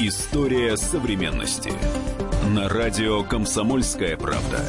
[0.00, 1.72] История современности.
[2.54, 4.64] На радио «Комсомольская правда».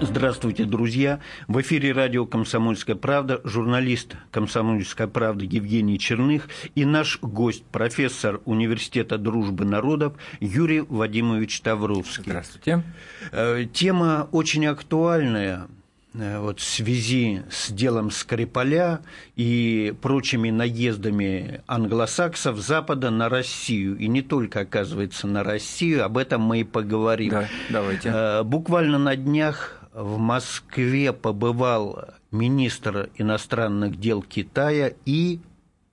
[0.00, 1.20] Здравствуйте, друзья!
[1.46, 9.18] В эфире радио «Комсомольская правда» журналист «Комсомольской правды» Евгений Черных и наш гость, профессор Университета
[9.18, 12.24] дружбы народов Юрий Вадимович Тавровский.
[12.24, 12.82] Здравствуйте.
[13.30, 15.68] Э, тема очень актуальная–
[16.14, 19.00] вот, в связи с делом Скрипаля
[19.34, 23.96] и прочими наездами англосаксов Запада на Россию.
[23.98, 27.30] И не только, оказывается, на Россию, об этом мы и поговорим.
[27.30, 28.10] Да, давайте.
[28.14, 35.40] Э, буквально на днях в Москве побывал министр иностранных дел Китая и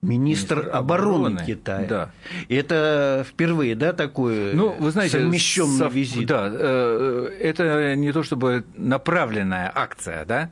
[0.02, 1.86] министр, министр обороны, обороны Китая.
[1.86, 2.10] Да.
[2.48, 5.94] Это впервые, да, такой ну, вы знаете, совмещенный сов...
[5.94, 6.26] визит?
[6.26, 10.50] Да, э, это не то чтобы направленная акция, да.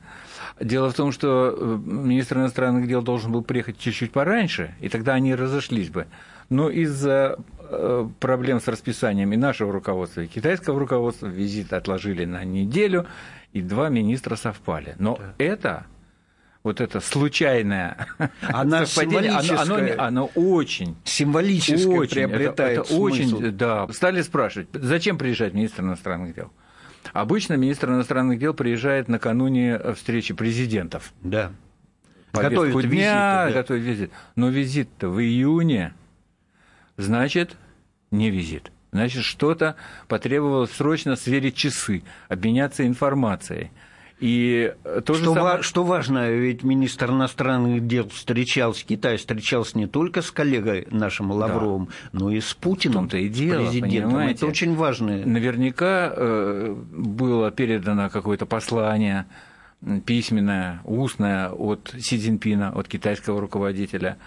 [0.60, 5.14] Дело в том, что э, министр иностранных дел должен был приехать чуть-чуть пораньше, и тогда
[5.14, 6.06] они разошлись бы.
[6.48, 12.44] Но из-за э, проблем с расписанием и нашего руководства, и китайского руководства визит отложили на
[12.44, 13.06] неделю,
[13.52, 14.94] и два министра совпали.
[14.98, 15.34] Но да.
[15.38, 15.86] это
[16.62, 18.06] вот это случайное
[18.42, 23.02] она совпадение, оно, оно, оно очень символическое очень, приобретает это, это смысл.
[23.36, 23.88] очень, да.
[23.92, 26.52] Стали спрашивать, зачем приезжает министр иностранных дел?
[27.12, 31.12] Обычно министр иностранных дел приезжает накануне встречи президентов.
[31.22, 31.52] Да.
[32.32, 33.50] Готовит дня, визиты, да.
[33.52, 34.12] готовит визит.
[34.36, 35.94] Но визит-то в июне,
[36.96, 37.56] значит,
[38.10, 38.70] не визит.
[38.92, 39.76] Значит, что-то
[40.08, 43.70] потребовалось срочно сверить часы, обменяться информацией.
[44.20, 44.74] И
[45.06, 45.56] то что, самое...
[45.56, 51.30] ва- что важно, ведь министр иностранных дел встречался, Китай встречался не только с коллегой нашим
[51.30, 52.20] Лавровым, да.
[52.20, 54.10] но и с Путиным, -то и дело, президентом.
[54.10, 54.34] Понимаете?
[54.34, 55.24] Это очень важно.
[55.24, 59.24] Наверняка э, было передано какое-то послание
[60.04, 64.18] письменное, устное от Си Цзиньпина, от китайского руководителя.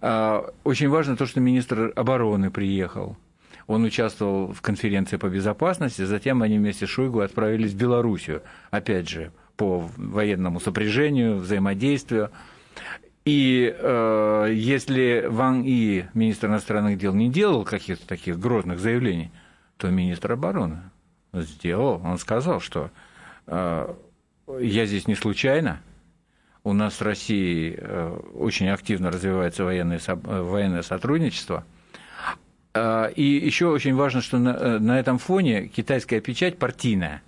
[0.00, 3.16] А, очень важно то, что министр обороны приехал
[3.66, 9.08] он участвовал в конференции по безопасности, затем они вместе с Шойгу отправились в Белоруссию, опять
[9.08, 12.30] же, по военному сопряжению, взаимодействию.
[13.24, 19.32] И э, если Ван И, министр иностранных дел, не делал каких-то таких грозных заявлений,
[19.78, 20.78] то министр обороны
[21.32, 22.00] сделал.
[22.04, 22.90] Он сказал, что
[23.48, 23.94] э,
[24.60, 25.80] я здесь не случайно,
[26.62, 31.64] у нас в России э, очень активно развивается военное, военное сотрудничество–
[33.14, 37.22] и еще очень важно, что на, э, этом фоне китайская печать партийная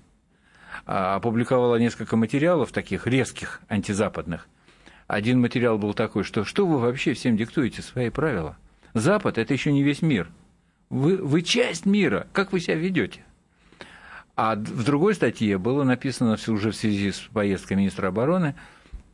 [0.87, 4.49] а, опубликовала несколько материалов таких резких антизападных.
[5.07, 8.57] Один материал был такой, что что вы вообще всем диктуете свои правила?
[8.95, 10.29] Запад– это еще не весь мир.
[10.91, 12.27] Вы, вы часть мира.
[12.33, 13.23] Как вы себя ведете?
[14.37, 18.55] А в другой статье было написано уже в связи с поездкой министра обороны,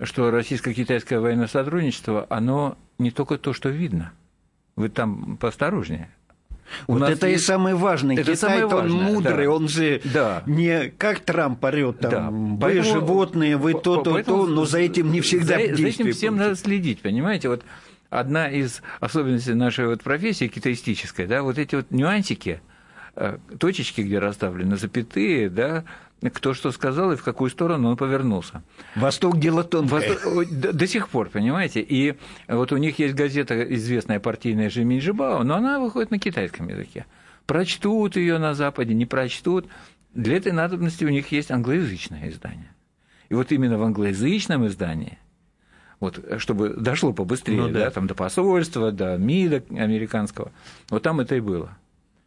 [0.01, 4.13] что российско-китайское военное сотрудничество, оно не только то, что видно.
[4.77, 6.11] Вы там поосторожнее.
[6.87, 7.43] У вот это есть...
[7.43, 8.17] и самое важное.
[8.17, 9.53] Это Китай, самое важное, он мудрый, да.
[9.53, 10.43] он же да.
[10.47, 12.31] не как Трамп орет там, да.
[12.31, 16.13] вы поэтому, животные, вы то, то, то, но за этим не всегда за, за этим
[16.13, 17.49] всем надо следить, понимаете?
[17.49, 17.63] Вот
[18.11, 22.61] одна из особенностей нашей вот профессии китаистической, да, вот эти вот нюансики,
[23.17, 25.85] э, точечки, где расставлены запятые, да,
[26.31, 28.63] кто что сказал и в какую сторону он повернулся.
[28.95, 30.01] Восток дело тонкое.
[30.01, 31.81] Восток, до, до сих пор, понимаете?
[31.81, 32.15] И
[32.49, 37.07] вот у них есть газета известная партийная Жибао, но она выходит на китайском языке.
[37.47, 39.67] Прочтут ее на Западе, не прочтут.
[40.15, 42.73] Для этой надобности у них есть англоязычное издание.
[43.29, 45.19] И вот именно в англоязычном издании
[46.01, 47.85] вот, чтобы дошло побыстрее, ну, да.
[47.85, 50.53] Да, там, до посольства, до МИДа американского.
[50.91, 51.77] Вот там это и было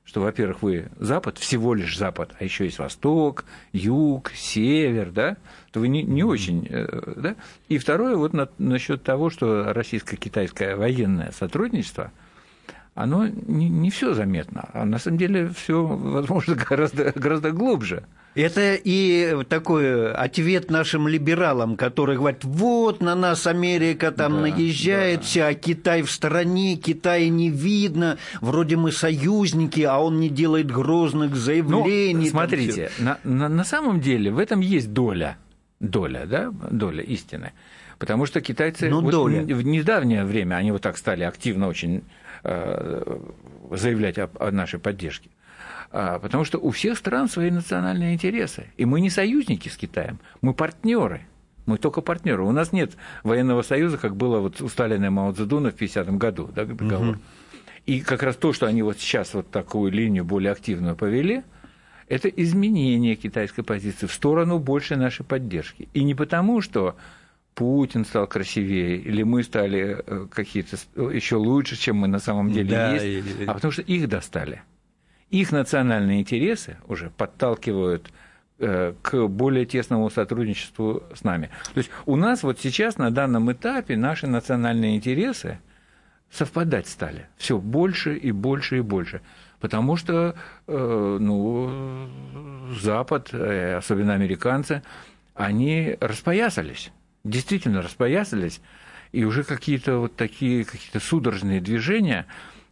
[0.08, 5.36] что, во-первых, вы Запад, всего лишь Запад, а еще есть Восток, Юг, Север, да,
[5.72, 7.36] то вы не, не очень, э, да.
[7.68, 12.14] И второе, вот на, насчет того, что российско-китайское военное сотрудничество,
[12.98, 18.04] оно не, не все заметно, а на самом деле все, возможно, гораздо, гораздо глубже.
[18.34, 25.20] Это и такой ответ нашим либералам, которые говорят, вот на нас Америка там да, наезжает,
[25.20, 25.26] да.
[25.26, 30.72] вся, а Китай в стороне, Китая не видно, вроде мы союзники, а он не делает
[30.72, 32.26] грозных заявлений.
[32.26, 35.38] Ну, смотрите, на, на, на самом деле в этом есть доля,
[35.80, 37.54] доля, да, доля истины.
[38.00, 39.42] Потому что китайцы ну, вот доля.
[39.44, 42.04] в недавнее время, они вот так стали активно очень
[43.72, 45.30] заявлять о, о нашей поддержке.
[45.92, 48.68] А, потому что у всех стран свои национальные интересы.
[48.78, 51.22] И мы не союзники с Китаем, мы партнеры.
[51.66, 52.44] Мы только партнеры.
[52.44, 56.18] У нас нет военного союза, как было вот у Сталина и Мао Цзэдуна в 50-м
[56.18, 57.16] году, да, договор.
[57.16, 57.20] Угу.
[57.88, 61.44] И как раз то, что они вот сейчас вот такую линию более активную повели,
[62.08, 65.90] это изменение китайской позиции в сторону большей нашей поддержки.
[65.94, 66.96] И не потому, что
[67.58, 72.70] Путин стал красивее, или мы стали э, какие-то еще лучше, чем мы на самом деле
[72.70, 73.46] да, есть, и...
[73.46, 74.62] а потому что их достали.
[75.32, 78.12] Их национальные интересы уже подталкивают
[78.60, 81.50] э, к более тесному сотрудничеству с нами.
[81.74, 85.58] То есть у нас вот сейчас на данном этапе наши национальные интересы
[86.30, 89.22] совпадать стали все больше и больше и больше.
[89.60, 90.36] Потому что
[90.68, 92.08] э, ну,
[92.80, 94.84] Запад, особенно американцы,
[95.34, 96.92] они распоясались
[97.30, 98.62] действительно распоясались,
[99.12, 102.26] и уже какие-то вот такие какие-то судорожные движения.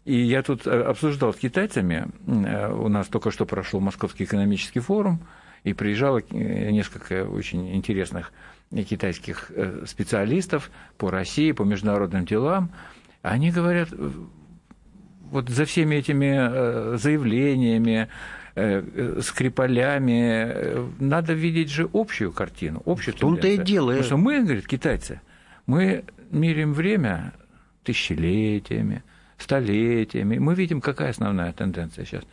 [0.06, 4.80] И я тут э, обсуждал с китайцами, э, у нас только что прошел Московский экономический
[4.80, 5.20] форум,
[5.64, 8.32] и приезжало э, несколько очень интересных
[8.72, 9.52] китайских
[9.86, 12.72] специалистов по России, по международным делам.
[13.22, 13.90] Они говорят,
[15.32, 18.10] вот за всеми этими заявлениями,
[19.22, 20.46] скрипалями.
[20.48, 23.90] Э, надо видеть же общую картину, общую В том-то и дело.
[23.90, 25.22] Потому что мы, говорит, китайцы,
[25.68, 27.34] мы меряем время
[27.84, 29.04] тысячелетиями,
[29.38, 30.38] столетиями.
[30.38, 32.24] Мы видим, какая основная тенденция сейчас.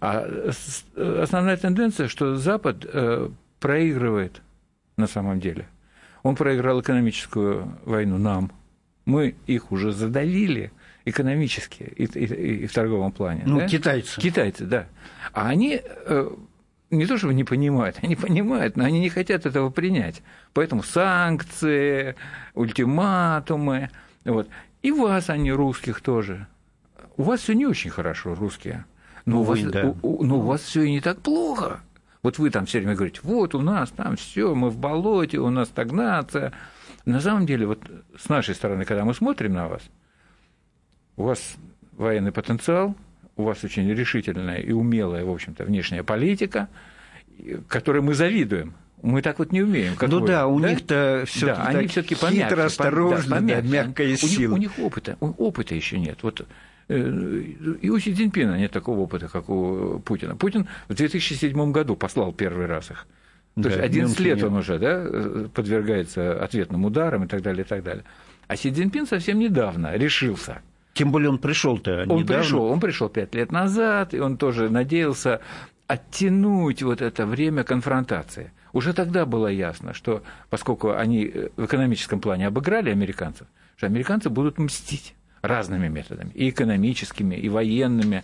[0.00, 0.26] А
[0.96, 3.28] основная тенденция, что Запад э,
[3.60, 4.42] проигрывает
[4.96, 5.66] на самом деле.
[6.22, 8.52] Он проиграл экономическую войну нам.
[9.06, 10.70] Мы их уже задавили–
[11.04, 13.42] экономически и, и, и в торговом плане.
[13.46, 13.68] Ну, да?
[13.68, 14.20] китайцы.
[14.20, 14.86] Китайцы, да.
[15.32, 16.30] А они э,
[16.90, 20.22] не то чтобы не понимают, они понимают, но они не хотят этого принять.
[20.52, 22.14] Поэтому санкции,
[22.54, 23.90] ультиматумы.
[24.24, 24.48] Вот.
[24.82, 26.46] И вас они, русских, тоже.
[27.16, 28.84] У вас все не очень хорошо, русские.
[29.24, 29.94] Но, у, вас, да.
[30.02, 31.80] у, но у вас все не так плохо.
[32.22, 35.50] Вот вы там все время говорите, вот у нас там все, мы в болоте, у
[35.50, 36.52] нас стагнация.
[37.04, 37.80] На самом деле, вот
[38.16, 39.82] с нашей стороны, когда мы смотрим на вас,
[41.16, 41.56] у вас
[41.96, 42.94] военный потенциал,
[43.36, 46.68] у вас очень решительная и умелая, в общем-то, внешняя политика,
[47.68, 48.74] которой мы завидуем.
[49.02, 49.96] Мы так вот не умеем.
[49.96, 50.70] Как ну вы, да, у да?
[50.70, 53.62] них-то все да, они все-таки помягче, хитро, осторожно, да, помягче.
[53.62, 54.54] Да, мягкая сила.
[54.54, 56.18] У них, у них опыта, опыта еще нет.
[56.22, 56.46] Вот
[56.88, 57.42] э,
[57.80, 60.36] и у Си Цзиньпина нет такого опыта, как у Путина.
[60.36, 63.08] Путин в 2007 году послал первый раз их.
[63.56, 64.44] То да, есть 11 лет нет.
[64.44, 68.04] он уже да, подвергается ответным ударам и так далее, и так далее.
[68.46, 70.62] А Си Цзиньпин совсем недавно решился
[70.94, 75.40] тем более он пришел-то Он пришел, он пришел пять лет назад, и он тоже надеялся
[75.86, 78.52] оттянуть вот это время конфронтации.
[78.72, 83.46] Уже тогда было ясно, что поскольку они э, в экономическом плане обыграли американцев,
[83.76, 88.22] что американцы будут мстить разными методами, и экономическими, и военными.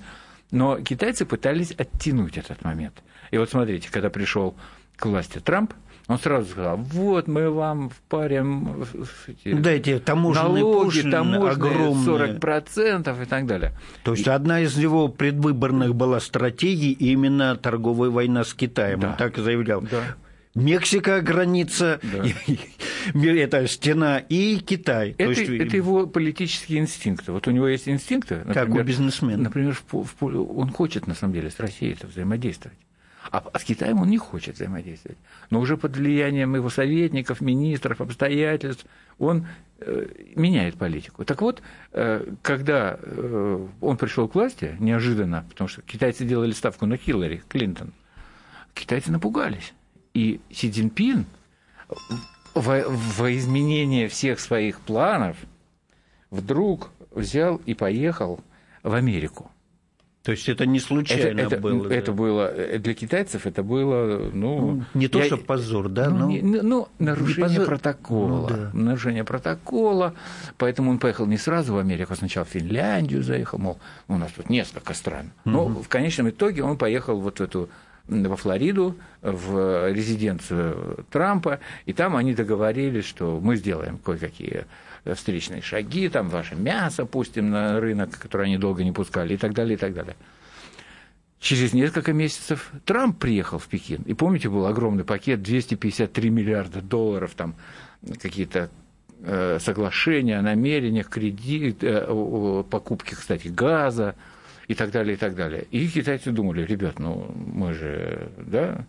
[0.51, 3.03] Но китайцы пытались оттянуть этот момент.
[3.31, 4.55] И вот смотрите, когда пришел
[4.97, 5.75] к власти Трамп,
[6.09, 8.83] он сразу сказал, вот мы вам впарим
[9.27, 13.75] эти да, эти таможенные налоги, таможенные, 40% и так далее.
[14.05, 14.31] То есть и...
[14.31, 19.01] одна из его предвыборных была стратегий именно торговая война с Китаем.
[19.01, 19.11] Да.
[19.11, 19.83] Он так заявлял.
[19.83, 20.17] Да.
[20.55, 23.31] Мексика граница, да.
[23.31, 25.15] это стена и Китай.
[25.19, 25.43] Это, есть...
[25.43, 27.33] это его политические инстинкты.
[27.33, 28.37] Вот у него есть инстинкты.
[28.47, 29.43] Например, как у бизнесмена.
[29.43, 29.79] Например,
[30.23, 32.79] он хочет на самом деле с Россией это взаимодействовать.
[33.31, 35.19] А, а с Китаем он не хочет взаимодействовать.
[35.51, 38.87] Но уже под влиянием его советников, министров, обстоятельств
[39.19, 39.47] он
[39.81, 41.25] э, меняет политику.
[41.25, 46.87] Так вот, э, когда э, он пришел к власти, неожиданно, потому что китайцы делали ставку
[46.87, 47.93] на Хиллари Клинтон,
[48.75, 49.75] китайцы напугались.
[50.15, 51.27] И Си Цзиньпин
[52.55, 55.37] во, во изменение всех своих планов
[56.31, 58.41] вдруг взял и поехал
[58.83, 59.51] в Америку.
[60.29, 61.91] То есть это не случайно это, было.
[61.91, 62.13] Это да?
[62.13, 66.19] было э, для китайцев это было, ну, ну не то, я, что позор, да, ну,
[66.19, 68.71] но не, ну нарушение протокола, ну, да.
[68.75, 70.13] нарушение протокола,
[70.59, 74.31] поэтому он поехал не сразу в Америку, а сначала в Финляндию заехал, мол, у нас
[74.33, 75.33] тут несколько стран.
[75.47, 75.83] Но угу.
[75.83, 77.71] в конечном итоге он поехал вот в эту
[78.07, 84.67] во Флориду, в резиденцию Трампа, и там они договорились, что мы сделаем кое-какие
[85.15, 89.55] встречные шаги, там ваше мясо пустим на рынок, который они долго не пускали, и так
[89.55, 90.17] далее, и так далее.
[91.41, 94.03] Через несколько месяцев Трамп приехал в Пекин.
[94.03, 97.55] И помните, был огромный пакет, 253 миллиарда долларов, там
[98.21, 98.71] какие-то
[99.23, 104.17] э, соглашения о намерениях, кредит, э, о покупке, кстати, газа
[104.67, 105.65] и так далее, и так далее.
[105.71, 108.85] И китайцы думали, ребят, ну мы же, да,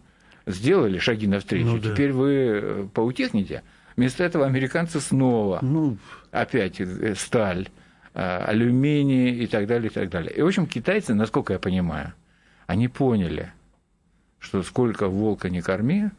[0.47, 1.93] сделали шаги навстречу, ну, да.
[1.93, 3.61] теперь вы э, поутихните.
[3.99, 5.97] Вместо этого американцы снова ну...
[6.31, 7.67] опять э, сталь,
[8.13, 10.31] э, алюминий и так далее, и так далее.
[10.31, 12.13] И, в общем, китайцы, насколько я понимаю,
[12.65, 13.51] они поняли,
[14.39, 16.11] что сколько волка не корми,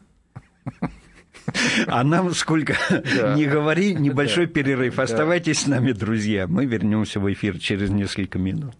[1.87, 2.77] а нам сколько
[3.17, 3.33] да.
[3.33, 4.53] не говори, небольшой да.
[4.53, 4.99] перерыв.
[4.99, 5.63] Оставайтесь да.
[5.63, 6.45] с нами, друзья.
[6.45, 8.75] Мы вернемся в эфир через несколько минут.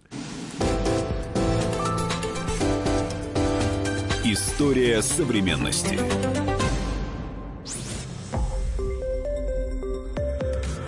[4.24, 5.98] История современности.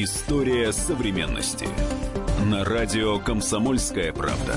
[0.00, 1.66] История современности.
[2.48, 4.54] На радио «Комсомольская правда».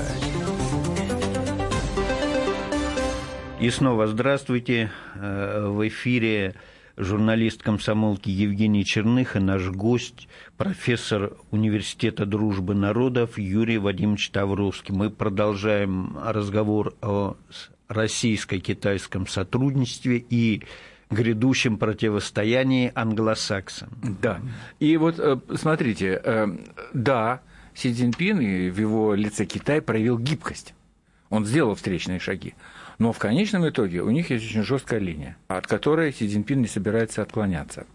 [3.60, 4.92] И снова здравствуйте.
[5.16, 6.54] Э, в эфире
[6.96, 14.94] журналист комсомолки Евгений Черных и наш гость, профессор Университета дружбы народов Юрий Вадимович Тавровский.
[14.94, 17.36] Мы продолжаем разговор о
[17.88, 20.62] российско-китайском сотрудничестве и
[21.12, 23.90] грядущем противостоянии англосаксам.
[24.20, 24.40] Да.
[24.80, 26.48] И вот э, смотрите, э,
[26.92, 27.40] да,
[27.74, 30.74] Си Цзиньпин и в его лице Китай проявил гибкость.
[31.30, 32.54] Он сделал встречные шаги.
[32.98, 36.68] Но в конечном итоге у них есть очень жесткая линия, от которой Си Цзиньпин не
[36.68, 37.86] собирается отклоняться.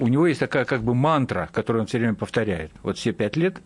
[0.00, 2.70] У него есть такая как бы мантра, которую он все время повторяет.
[2.82, 3.60] Вот все пять лет,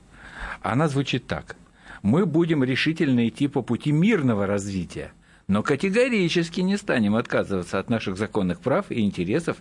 [0.63, 1.57] она звучит так.
[2.03, 5.13] Мы будем решительно идти по пути мирного развития–
[5.49, 9.57] но категорически не станем отказываться от наших законных прав и интересов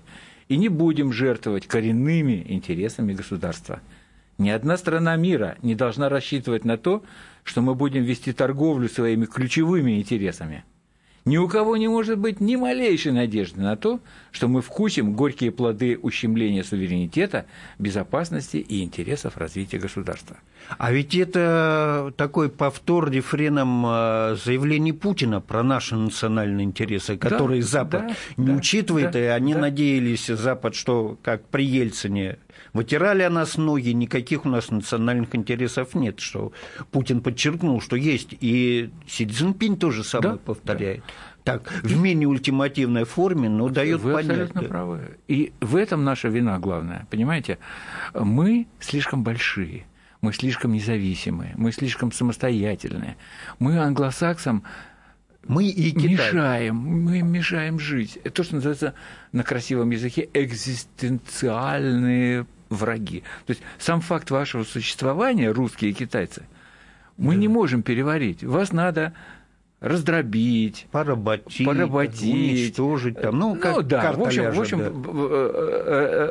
[0.47, 3.81] и не будем жертвовать коренными интересами государства.
[4.37, 7.03] Ни одна страна мира не должна рассчитывать на то,
[7.43, 10.63] что мы будем вести торговлю своими ключевыми интересами–
[11.25, 14.00] ни у кого не может быть ни малейшей надежды на то,
[14.32, 17.48] что мы вкусим горькие плоды ущемления суверенитета,
[17.79, 20.38] безопасности и интересов развития государства.
[20.77, 27.67] А ведь это такой повтор рефреном э, заявлений Путина про наши национальные интересы, которые да,
[27.67, 29.62] Запад да, не да, учитывает, да, и они да.
[29.62, 32.38] надеялись, Запад, что как при Ельцине
[32.75, 36.51] Вытирали о нас ноги, никаких у нас национальных интересов нет, что
[36.91, 38.36] Путин подчеркнул, что есть.
[38.41, 40.39] И Си Цзиньпинь тоже самое да?
[40.39, 41.01] повторяет.
[41.46, 41.53] Да.
[41.53, 44.32] Так, в менее ультимативной форме, но дает Вы понять.
[44.32, 44.67] абсолютно да.
[44.67, 45.17] правы.
[45.29, 47.08] И в этом наша вина главная.
[47.10, 47.60] Понимаете,
[48.13, 49.86] мы слишком большие
[50.22, 53.15] мы слишком независимые, мы слишком самостоятельные.
[53.60, 54.63] Мы англосаксам
[55.48, 56.10] мы и Китай.
[56.10, 58.17] мешаем, мы мешаем жить.
[58.24, 58.96] Это то, что называется
[59.32, 63.24] на красивом языке экзистенциальные враги.
[63.45, 66.43] То есть сам факт вашего существования, русские и китайцы,
[67.17, 67.39] мы да.
[67.39, 68.43] не можем переварить.
[68.43, 69.13] Вас надо
[69.79, 74.86] раздробить, поработить, поработить уничтожить, там, ну, как ну да, в общем, ляжет, в общем да.
[74.88, 75.51] Э,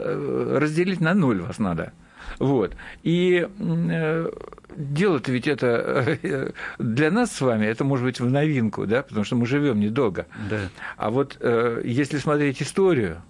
[0.07, 1.93] э, разделить на ноль вас надо.
[2.41, 2.75] Вот.
[3.05, 4.31] И э,
[4.77, 9.37] дело-то ведь это для нас с вами, это может быть в новинку, да, потому что
[9.37, 10.27] мы живем недолго.
[10.51, 10.59] Да.
[10.97, 11.39] А вот
[11.85, 13.23] если смотреть историю,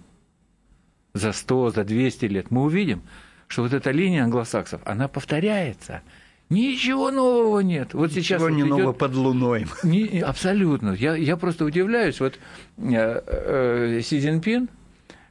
[1.15, 3.01] за 100, за 200 лет, мы увидим,
[3.47, 6.01] что вот эта линия англосаксов, она повторяется.
[6.49, 7.93] Ничего нового нет.
[7.93, 9.65] Вот Ничего сейчас не вот нового под луной.
[9.83, 10.91] Не, абсолютно.
[10.91, 12.19] Я, я просто удивляюсь.
[12.19, 12.37] Вот
[12.77, 14.69] э, э, Си Цзиньпин,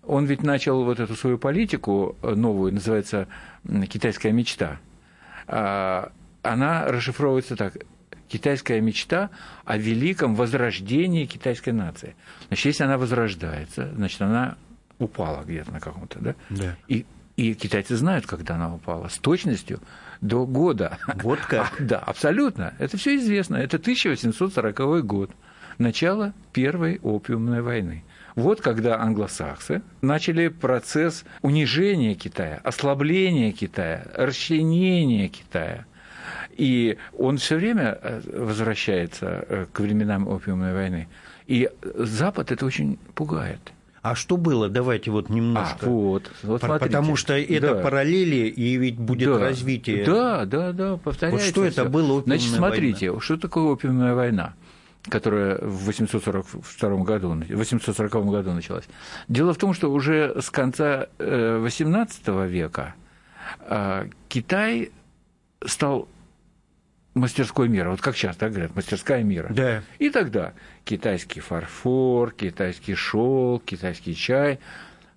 [0.02, 3.28] он ведь начал вот эту свою политику новую, называется
[3.88, 4.80] «Китайская мечта».
[5.46, 6.10] А,
[6.42, 7.74] она расшифровывается так
[8.28, 9.30] китайская мечта
[9.64, 12.16] о великом возрождении китайской нации.
[12.48, 14.56] Значит, если она возрождается, значит, она
[14.98, 16.34] упала где-то на каком-то, да?
[16.50, 16.76] Да.
[16.88, 19.80] И, и китайцы знают, когда она упала, с точностью
[20.20, 20.98] до года.
[21.22, 21.80] Вот как?
[21.80, 22.74] А, да, абсолютно.
[22.78, 23.56] Это все известно.
[23.56, 25.30] Это 1840 год,
[25.78, 28.04] начало Первой опиумной войны.
[28.36, 35.86] Вот когда англосаксы начали процесс унижения Китая, ослабления Китая, расчленения Китая.
[36.56, 41.08] И он все время э, возвращается э, к временам опиумной войны.
[41.46, 43.72] И Запад это очень пугает.
[44.04, 44.68] А что было?
[44.68, 45.86] Давайте вот немножко.
[45.86, 47.82] А, вот, вот Потому что это да.
[47.82, 49.38] параллели, и ведь будет да.
[49.38, 50.04] развитие.
[50.04, 51.46] Да, да, да, повторяется.
[51.46, 53.22] Вот что это было опиумная Значит, смотрите, война?
[53.22, 54.54] что такое опиумная война?
[55.08, 58.84] которая в 842 году, 840 году началась.
[59.28, 62.94] Дело в том, что уже с конца XVIII э, века
[63.60, 64.92] э, Китай
[65.64, 66.08] стал
[67.14, 67.90] мастерской мира.
[67.90, 69.48] Вот как часто говорят, мастерская мира.
[69.50, 69.82] Да.
[69.98, 70.52] И тогда
[70.84, 74.58] китайский фарфор, китайский шел, китайский чай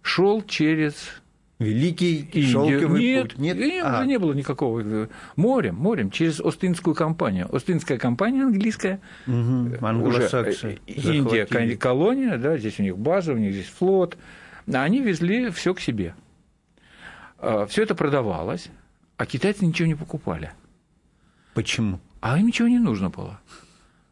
[0.01, 1.21] шел через
[1.59, 2.49] Великий Индию.
[2.49, 3.39] шелковый нет, путь.
[3.39, 3.97] Нет, нет а.
[3.97, 5.09] уже не было никакого.
[5.35, 7.53] Морем, морем, через Остинскую компанию.
[7.53, 8.99] Остинская компания английская.
[9.25, 9.77] Угу.
[9.81, 10.79] Англосаксы.
[10.85, 14.17] Индия колония, да, здесь у них база, у них здесь флот.
[14.71, 16.13] Они везли все к себе.
[17.39, 18.69] А, все это продавалось,
[19.17, 20.51] а китайцы ничего не покупали.
[21.57, 21.99] Почему?
[22.21, 23.39] А им ничего не нужно было.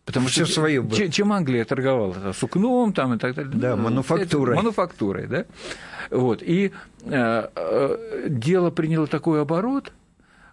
[0.04, 0.98] Потому Всё что своё было.
[0.98, 2.32] чем, чем Англия торговала?
[2.34, 3.54] Сукном там и так далее.
[3.56, 4.56] Да, Ну, мануфактурой.
[4.56, 5.46] это- Мануфактурой, да.
[6.10, 6.42] Вот.
[6.42, 6.72] И
[7.06, 9.94] э, э, дело приняло такой оборот,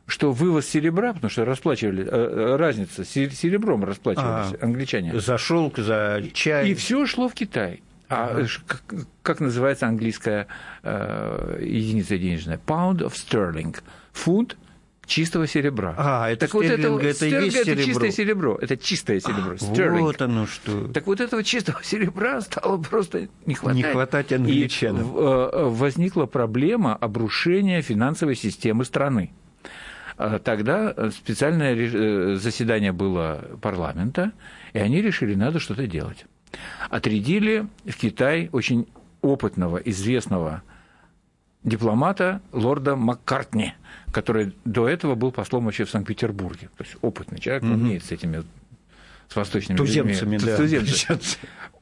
[0.07, 4.65] что вывоз серебра, потому что расплачивали, э, разница, се- серебром расплачивались А.
[4.65, 5.19] англичане.
[5.19, 6.69] За шелк, за чай.
[6.71, 7.83] И все шло в Китай.
[8.11, 8.83] А ш- как,
[9.23, 10.47] как называется английская
[10.83, 12.59] э, единица денежная?
[12.67, 13.77] Pound of sterling.
[14.13, 14.59] Фунт
[15.07, 15.95] чистого серебра.
[15.99, 17.85] А, это так вот это, стерлинг, это и стерлинг есть это серебро.
[17.87, 18.59] чистое серебро.
[18.61, 19.57] Это чистое серебро.
[19.57, 20.01] стерлинг.
[20.01, 20.89] Вот оно что.
[20.89, 23.77] Так вот этого чистого серебра стало просто не хватать.
[23.77, 25.05] Не хватать И англичанам.
[25.05, 29.33] в- э, возникла проблема обрушения финансовой системы страны.
[30.19, 34.33] А Тогда специальное э, заседание было парламента,
[34.73, 36.27] и они решили, надо что-то делать.
[36.91, 38.87] Отрядили в Китай очень
[39.23, 40.63] опытного, известного
[41.64, 43.75] дипломата лорда Маккартни,
[44.12, 46.71] который до этого был послом вообще в Санкт-Петербурге.
[46.76, 48.45] То есть опытный человек, он умеет с этими
[49.28, 50.57] с восточными Туземцами, людьми, да.
[50.57, 51.19] туземцами.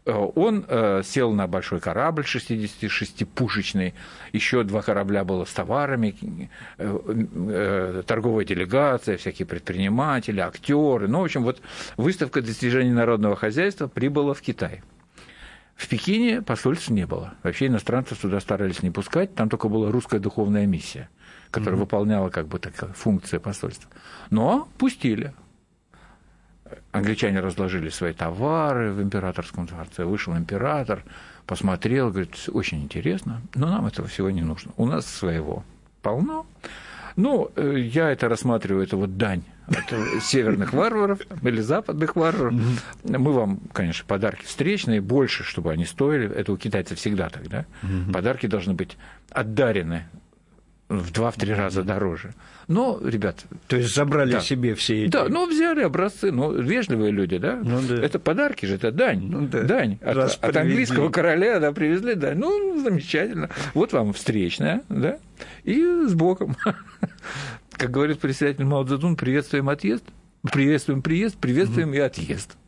[0.06, 3.94] Э, Он э, сел на большой корабль 66-пушечный,
[4.32, 7.00] еще два корабля было с товарами, э,
[7.48, 11.08] э, торговая делегация, всякие предприниматели, актеры.
[11.08, 11.60] Ну, в общем, вот
[11.96, 14.82] выставка достижений народного хозяйства прибыла в Китай.
[15.80, 17.32] В Пекине посольств не было.
[17.42, 21.08] Вообще иностранцев туда старались не пускать, там только была русская духовная миссия,
[21.50, 23.90] которая выполняла как бы такая функция посольства.
[24.28, 25.32] Но пустили.
[26.92, 30.04] Англичане разложили свои товары в императорском дворце.
[30.04, 31.02] Вышел император,
[31.46, 34.72] посмотрел, говорит, очень интересно, но нам этого всего не нужно.
[34.76, 35.64] У нас своего
[36.02, 36.44] полно.
[37.16, 42.54] Ну, э, я это рассматриваю, это вот дань от северных варваров или западных варваров.
[43.04, 46.28] Мы вам, конечно, подарки встречные, больше, чтобы они стоили.
[46.34, 47.66] Это у китайцев всегда так, да?
[48.12, 48.96] Подарки должны быть
[49.30, 50.04] отдарены
[50.88, 52.34] в два-три раза дороже.
[52.66, 54.40] Но, ребят, То есть забрали Да.
[54.40, 55.12] себе все эти...
[55.12, 57.60] да, ну взяли образцы, ну вежливые люди, да?
[57.62, 57.94] Ну да.
[58.04, 59.20] Это подарки же, это дань.
[59.22, 59.62] Ну да.
[59.62, 59.98] Дань.
[60.02, 60.60] От, Раз от привезли.
[60.60, 62.38] английского короля, да, привезли дань.
[62.38, 63.50] Ну, замечательно.
[63.72, 65.18] Вот вам встречная, да,
[65.62, 66.56] и с боком.
[67.80, 70.04] Как говорит председатель Мао приветствуем отъезд,
[70.42, 72.58] приветствуем приезд, приветствуем и отъезд.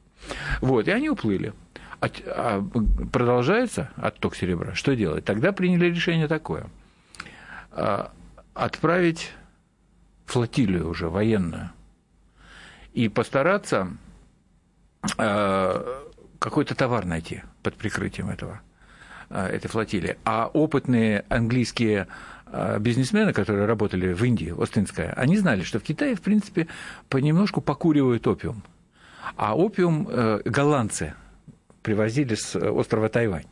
[0.63, 1.53] Вот, и они уплыли.
[2.01, 2.67] От- а
[3.13, 4.75] продолжается отток серебра.
[4.75, 5.27] Что делать?
[5.27, 6.65] Тогда приняли решение такое.
[7.73, 8.11] А,
[8.55, 9.33] Отправить
[10.25, 11.71] флотилию уже военную
[12.95, 13.89] и постараться
[15.19, 16.03] э,
[16.39, 18.63] какой-то товар найти под прикрытием этого,
[19.29, 20.17] э, этой флотилии.
[20.25, 22.09] А опытные английские
[22.81, 26.69] бизнесмены, которые работали в Индии, Остинская, они знали, что в Китае, в принципе,
[27.09, 28.63] понемножку покуривают опиум.
[29.37, 31.15] А опиум э, голландцы
[31.83, 33.47] привозили с острова Тайвань.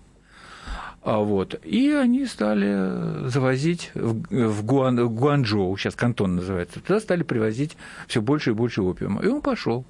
[1.02, 1.58] А Вот.
[1.64, 8.20] И они стали завозить в, в Гуан, Гуанчжоу, сейчас Кантон называется, туда стали привозить все
[8.20, 9.22] больше и больше опиума.
[9.22, 9.86] И он пошел.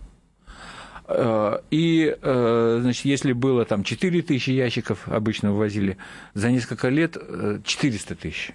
[1.12, 5.96] И, э, значит, если было там 4 тысячи ящиков обычно вывозили,
[6.34, 8.52] за несколько лет э, 400 тысяч.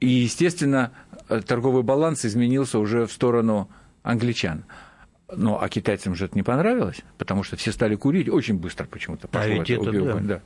[0.00, 0.92] И, естественно,
[1.28, 3.68] э, торговый баланс изменился уже в сторону
[4.02, 4.64] англичан.
[5.36, 9.28] Ну, а китайцам же это не понравилось, потому что все стали курить очень быстро почему-то.
[9.32, 10.34] А ведь это убивание, да.
[10.36, 10.40] да.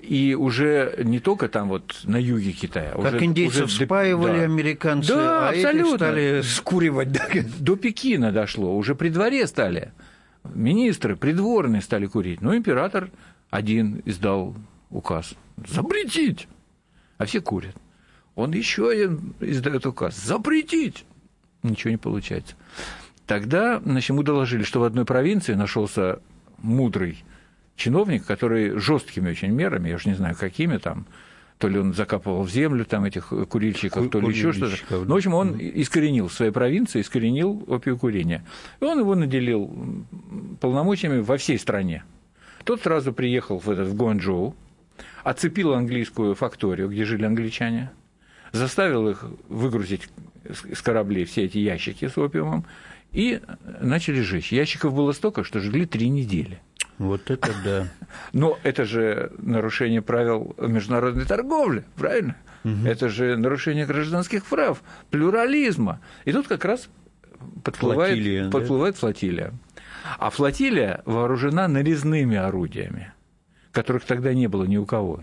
[0.00, 2.92] И уже не только там вот на юге Китая.
[2.92, 4.44] Как уже, индейцев уже спаивали да.
[4.44, 5.96] американцы, Да, а абсолютно.
[5.96, 7.10] стали скуривать.
[7.10, 7.26] да.
[7.58, 9.92] До Пекина дошло, уже при дворе стали.
[10.44, 12.40] Министры, придворные стали курить.
[12.40, 13.10] Ну, император
[13.50, 14.54] один издал
[14.90, 15.34] указ.
[15.66, 16.46] Запретить!
[17.18, 17.74] А все курят.
[18.36, 20.16] Он еще один издает указ.
[20.16, 21.04] Запретить!
[21.64, 22.54] Ничего не получается.
[23.26, 26.20] Тогда значит, ему доложили, что в одной провинции нашелся
[26.58, 27.24] мудрый
[27.74, 31.06] чиновник, который жесткими очень мерами, я уж не знаю, какими там,
[31.58, 34.76] то ли он закапывал в землю там этих курильщиков, Ку- то ли еще что-то.
[34.90, 34.96] да.
[34.98, 38.44] Ну, в общем, он искоренил в своей провинции, искоренил опиокурение.
[38.80, 39.74] И он его наделил
[40.60, 42.04] полномочиями во всей стране.
[42.64, 44.54] Тот сразу приехал в, этот, в Гуанчжоу,
[45.24, 47.90] оцепил английскую факторию, где жили англичане,
[48.52, 50.08] заставил их выгрузить
[50.72, 52.64] с кораблей все эти ящики с опиумом
[53.12, 53.40] и
[53.80, 54.52] начали жечь.
[54.52, 56.60] Ящиков было столько, что жгли три недели.
[56.98, 57.88] Вот это да.
[58.32, 62.36] Но это же нарушение правил международной торговли, правильно?
[62.84, 66.00] Это же нарушение гражданских прав, плюрализма.
[66.24, 66.88] И тут как раз
[67.62, 68.50] подплывает Флотилия, да?
[68.50, 69.52] подплывает флотилия.
[70.18, 73.12] А флотилия вооружена нарезными орудиями,
[73.70, 75.20] которых тогда не было ни у кого.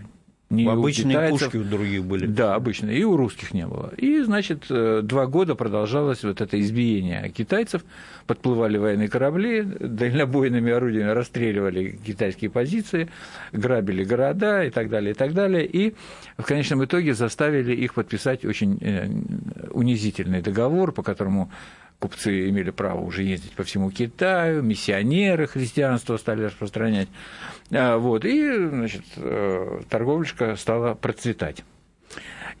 [0.54, 2.26] Ни у Обычные китайцев, пушки у других были.
[2.26, 2.90] да, обычно.
[2.90, 3.92] И у русских не было.
[3.96, 7.82] И, значит, э, два года продолжалось вот это избиение китайцев.
[8.26, 13.08] Подплывали военные корабли, дальнобойными орудиями расстреливали китайские позиции,
[13.52, 15.66] грабили города и так далее, и так далее.
[15.66, 15.94] И
[16.38, 19.08] в конечном итоге заставили их подписать очень э,
[19.70, 21.50] унизительный договор, по которому
[22.04, 27.08] купцы имели право уже ездить по всему Китаю, миссионеры христианство стали распространять.
[27.70, 31.64] А, вот, и, значит, э, торговля стала процветать.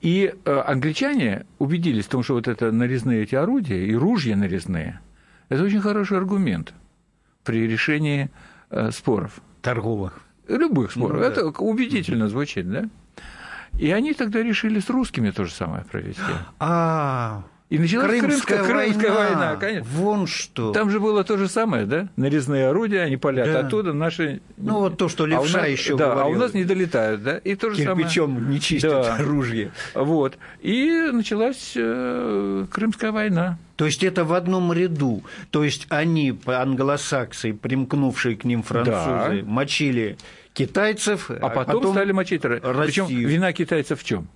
[0.00, 5.00] И э, англичане убедились в том, что вот это нарезные эти орудия и ружья нарезные,
[5.50, 6.72] это очень хороший аргумент
[7.44, 8.30] при решении
[8.70, 9.42] э, споров.
[9.60, 10.22] Торговых.
[10.48, 11.18] Любых споров.
[11.18, 11.26] Ну, да.
[11.26, 12.88] Это убедительно звучит, да?
[13.78, 16.22] И они тогда решили с русскими то же самое провести.
[16.58, 19.38] А, и началась Крымская, Крымская, Крымская война.
[19.38, 19.88] война, конечно.
[19.90, 20.72] Вон что.
[20.72, 22.08] Там же было то же самое, да?
[22.14, 23.60] Нарезные орудия, они палят да.
[23.60, 24.40] оттуда, наши...
[24.56, 26.22] Ну, вот то, что левша а нас, еще Да, говорил.
[26.22, 27.38] а у нас не долетают, да?
[27.38, 28.52] И то же Кирпичом самое...
[28.52, 29.16] не чистят да.
[29.16, 29.72] оружие.
[29.94, 30.38] Вот.
[30.60, 33.58] И началась э, Крымская война.
[33.74, 35.24] То есть это в одном ряду.
[35.50, 39.44] То есть они, англосаксы, примкнувшие к ним французы, да.
[39.44, 40.16] мочили
[40.52, 44.28] китайцев, а потом, потом стали мочить Причем вина китайцев в чем?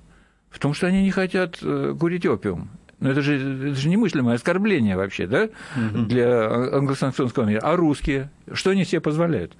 [0.51, 2.69] В том, что они не хотят э, курить опиум.
[3.01, 5.45] Но это же, это же немыслимое оскорбление вообще, да,
[5.77, 6.05] угу.
[6.07, 7.61] для англосаксонского мира.
[7.63, 9.57] А русские, что они себе позволяют?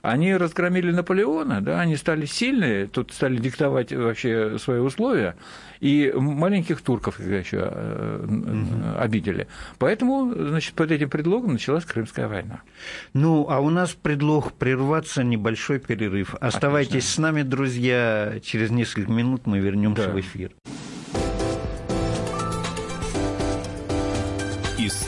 [0.00, 5.36] Они разгромили Наполеона, да, они стали сильные, тут стали диктовать вообще свои условия,
[5.80, 7.64] и маленьких турков еще
[8.24, 8.98] угу.
[8.98, 9.48] обидели.
[9.78, 12.62] Поэтому, значит, под этим предлогом началась Крымская война.
[13.12, 16.36] Ну, а у нас предлог прерваться, небольшой перерыв.
[16.40, 17.10] Оставайтесь Отлично.
[17.10, 18.34] с нами, друзья.
[18.42, 20.12] Через несколько минут мы вернемся да.
[20.12, 20.52] в эфир.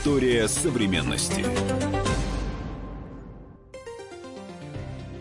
[0.01, 1.45] История современности.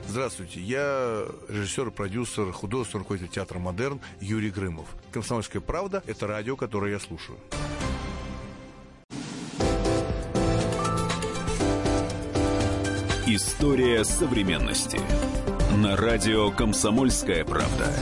[0.08, 4.88] Здравствуйте, я режиссер, продюсер, художественный руководитель театра «Модерн» Юрий Грымов.
[5.12, 7.38] «Комсомольская правда»— это радио, которое я слушаю.
[13.28, 15.02] История современности.
[15.76, 17.94] На радио «Комсомольская правда».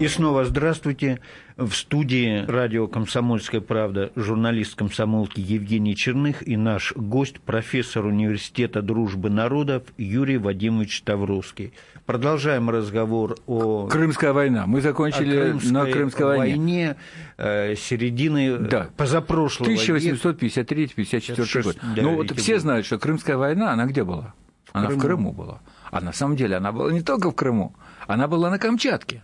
[0.00, 1.20] И снова здравствуйте.
[1.56, 9.30] В студии радио «Комсомольская правда» журналист комсомолки Евгений Черных и наш гость, профессор Университета дружбы
[9.30, 11.72] народов Юрий Вадимович Тавровский.
[12.06, 13.86] Продолжаем разговор о...
[13.86, 14.66] Крымская война.
[14.66, 16.56] Мы закончили Крымской на Крымской войне.
[16.56, 16.96] войне
[17.36, 18.88] э, середины да.
[18.96, 21.76] позапрошлого 1853-54 год.
[21.94, 24.34] Да, ну вот все знают, что Крымская война, она где была?
[24.64, 24.98] В она Крыму.
[24.98, 25.60] в Крыму была.
[25.92, 27.76] А на самом деле она была не только в Крыму,
[28.08, 29.22] она была на Камчатке.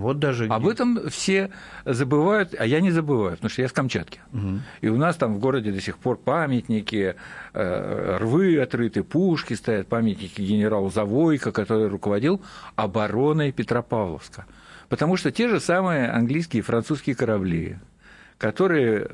[0.00, 1.50] Вот даже Об этом все
[1.84, 4.20] забывают, а я не забываю, потому что я с Камчатки.
[4.32, 4.60] Угу.
[4.80, 7.14] И у нас там в городе до сих пор памятники,
[7.52, 12.40] э, рвы отрыты, пушки стоят, памятники генералу Завойко, который руководил
[12.76, 14.46] обороной Петропавловска.
[14.88, 17.78] Потому что те же самые английские и французские корабли,
[18.38, 19.08] которые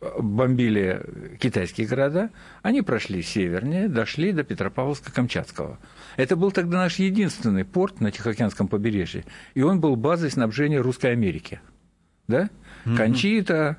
[0.00, 1.02] бомбили
[1.40, 2.30] китайские города,
[2.62, 5.78] они прошли севернее, дошли до Петропавловска-Камчатского.
[6.16, 11.12] Это был тогда наш единственный порт на Тихоокеанском побережье, и он был базой снабжения Русской
[11.12, 11.60] Америки.
[12.28, 12.50] Да?
[12.84, 12.96] Mm-hmm.
[12.96, 13.76] Кончита,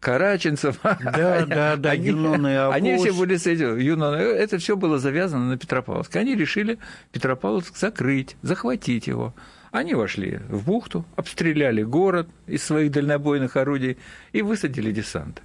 [0.00, 0.80] Караченцев.
[0.82, 0.98] Да,
[1.46, 2.76] да, да, они, Юнон и Авось.
[2.76, 6.14] Они все были с этим, Юнон, это все было завязано на Петропавловск.
[6.16, 6.78] Они решили
[7.12, 9.34] Петропавловск закрыть, захватить его.
[9.72, 13.96] Они вошли в бухту, обстреляли город из своих дальнобойных орудий
[14.32, 15.40] и высадили десант.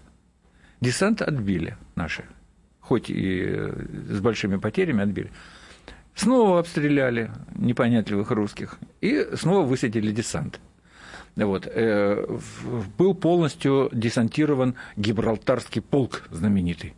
[0.82, 2.26] Десант отбили наши,
[2.82, 3.72] хоть и э,
[4.10, 5.32] с большими потерями отбили.
[6.13, 10.60] Снова обстреляли непонятливых русских и снова высадили десант.
[11.38, 11.66] Вот.
[11.66, 12.26] Э,
[12.98, 16.96] был полностью десантирован Гибралтарский полк знаменитый.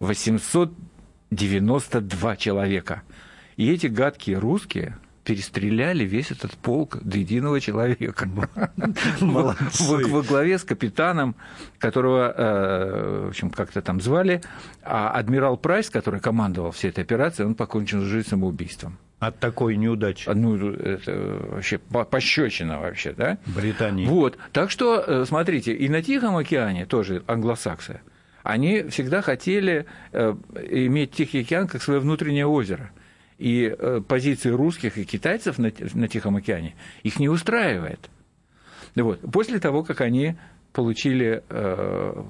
[0.00, 3.04] 892 человека.
[3.56, 8.26] И эти гадкие русские– перестреляли весь этот полк до единого человека.
[9.20, 11.36] Во главе с капитаном,
[11.78, 14.40] которого, э, в общем, как-то там звали,
[14.82, 18.96] а адмирал Прайс, который командовал всей этой операцией, он покончил жизнь самоубийством.
[19.18, 20.30] От такой неудачи.
[20.30, 21.12] Ну, это
[21.50, 23.36] вообще пощечина вообще, да?
[23.44, 24.06] Британии.
[24.06, 24.38] Вот.
[24.52, 28.00] Так что, э, смотрите, и на Тихом океане тоже англосаксы,
[28.42, 30.34] они всегда хотели э,
[30.70, 32.90] иметь Тихий океан как свое внутреннее озеро–
[33.38, 38.10] и э, позиции русских и китайцев на, на Тихом океане их не устраивает.
[38.94, 39.20] Вот.
[39.32, 40.36] После того, как они
[40.72, 42.22] получили э,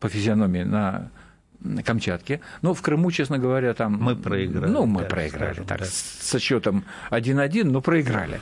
[0.00, 1.10] по физиономии на
[1.84, 2.40] Камчатке.
[2.62, 3.94] Ну, в Крыму, честно говоря, там...
[3.94, 4.70] Мы проиграли.
[4.70, 5.84] Ну, мы да, проиграли, скажем, так, да.
[5.86, 8.40] со счетом 1-1, но проиграли.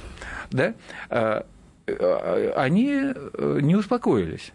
[0.50, 0.74] Да?
[1.08, 1.46] А,
[1.86, 4.52] а, они э, не успокоились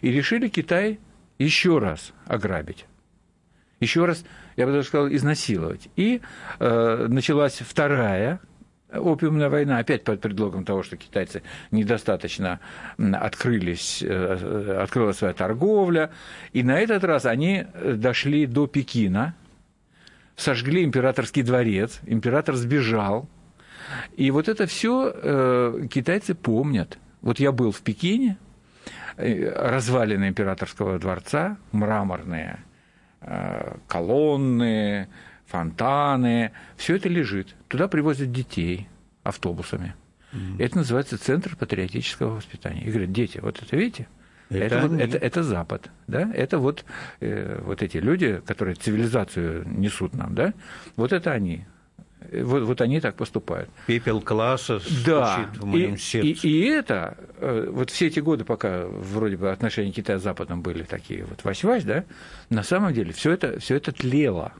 [0.00, 0.98] и решили Китай
[1.38, 2.86] еще раз ограбить.
[3.84, 4.24] Еще раз
[4.56, 5.90] я бы даже сказал, изнасиловать.
[5.94, 6.22] И
[6.58, 8.40] э, началась вторая
[8.90, 12.60] опиумная война, опять под предлогом того, что китайцы недостаточно
[12.96, 16.12] открылись, э, открылась своя торговля,
[16.54, 19.34] и на этот раз они дошли до Пекина,
[20.34, 23.28] сожгли императорский дворец, император сбежал,
[24.16, 26.96] и вот это все э, китайцы помнят.
[27.20, 28.38] Вот я был в Пекине,
[29.18, 32.60] развалины императорского дворца, мраморные
[33.86, 35.08] колонны,
[35.46, 37.54] фонтаны, все это лежит.
[37.68, 38.88] Туда привозят детей
[39.22, 39.94] автобусами.
[40.32, 40.56] Mm-hmm.
[40.58, 42.82] Это называется Центр патриотического воспитания.
[42.82, 44.08] И говорят, дети, вот это видите?
[44.50, 46.30] Это, это, вот, это, это Запад, да?
[46.34, 46.84] Это вот,
[47.20, 50.52] э, вот эти люди, которые цивилизацию несут нам, да?
[50.96, 51.64] Вот это они.
[52.32, 53.70] Вот, вот они так поступают.
[53.86, 55.50] Пепел класса да.
[55.54, 56.46] в моем и, сердце.
[56.46, 60.62] И, и это, э, вот все эти годы, пока вроде бы отношения Китая с Западом
[60.62, 62.04] были такие вот вась-вась, да,
[62.50, 64.52] на самом деле все это, все это тлело.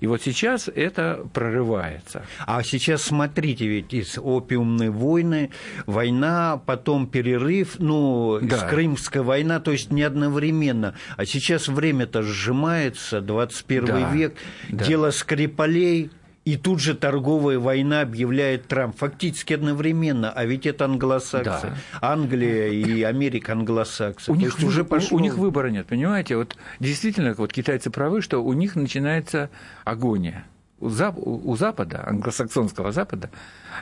[0.00, 2.26] И вот сейчас это прорывается.
[2.46, 5.50] А сейчас смотрите, ведь из опиумной войны,
[5.86, 8.68] война, потом перерыв, ну, да.
[8.68, 10.94] Крымская война, то есть не одновременно.
[11.16, 14.10] А сейчас время-то сжимается, 21 да.
[14.10, 14.34] век,
[14.70, 14.84] да.
[14.84, 16.10] дело Скрипалей,
[16.44, 18.96] и тут же торговая война объявляет Трамп.
[18.98, 20.30] Фактически одновременно.
[20.30, 21.44] А ведь это англосаксы.
[21.44, 21.74] Да.
[22.00, 24.30] Англия и Америка англосаксы.
[24.30, 25.16] У них, уже пошло...
[25.16, 26.36] у них выбора нет, понимаете?
[26.36, 29.48] Вот действительно, вот китайцы правы, что у них начинается
[29.84, 30.44] агония.
[30.80, 31.16] У, Зап...
[31.16, 33.30] у Запада, англосаксонского Запада,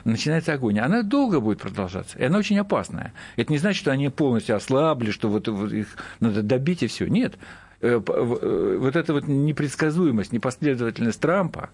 [0.05, 0.85] начинается агония.
[0.85, 3.13] Она долго будет продолжаться, и она очень опасная.
[3.35, 5.87] Это не значит, что они полностью ослабли, что вот, вот их
[6.21, 7.07] надо добить и все.
[7.07, 7.35] Нет.
[7.81, 11.71] Э, э, вот эта вот непредсказуемость, непоследовательность Трампа,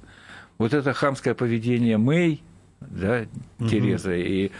[0.59, 2.43] вот это хамское поведение Мэй,
[2.81, 3.25] да,
[3.59, 3.67] угу.
[3.67, 4.51] Тереза и,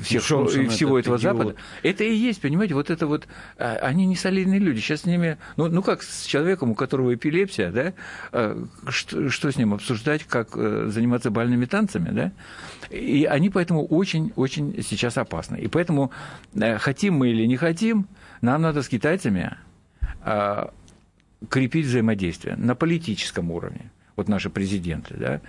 [0.00, 1.20] всех, и, и всего этого идиот.
[1.20, 1.56] Запада.
[1.82, 3.26] Это и есть, понимаете, вот это вот,
[3.58, 4.80] а, они не солидные люди.
[4.80, 7.92] Сейчас с ними, ну, ну как с человеком, у которого эпилепсия, да,
[8.32, 12.32] а, что, что с ним обсуждать, как э, заниматься бальными танцами, да?
[12.90, 15.56] И они поэтому очень-очень сейчас опасны.
[15.56, 16.12] И поэтому,
[16.54, 18.06] э, хотим мы или не хотим,
[18.40, 19.56] нам надо с китайцами
[20.22, 20.72] а,
[21.48, 25.40] крепить взаимодействие на политическом уровне вот наши президенты, да,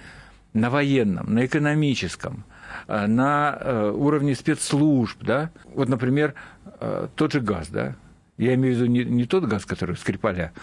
[0.53, 2.43] на военном, на экономическом,
[2.87, 6.33] э, на э, уровне спецслужб, да, вот, например,
[6.79, 7.95] э, тот же газ, да,
[8.37, 10.53] я имею в виду не, не тот газ, который Скрипаля,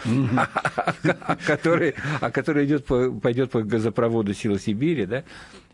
[1.05, 5.25] а который, а идет по, пойдет по газопроводу Силы Сибири, да?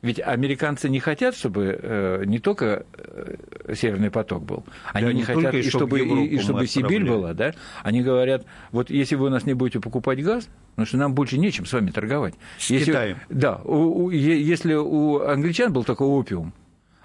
[0.00, 5.54] Ведь американцы не хотят, чтобы э, не только э, Северный поток был, они не, хотят,
[5.54, 7.52] и чтобы, и, и чтобы Сибирь была, да?
[7.82, 11.36] Они говорят, вот если вы у нас не будете покупать газ, потому что нам больше
[11.36, 12.34] нечем с вами торговать.
[12.58, 13.18] С если, Китаем.
[13.28, 16.54] Да, у, у, если у англичан был такой опиум,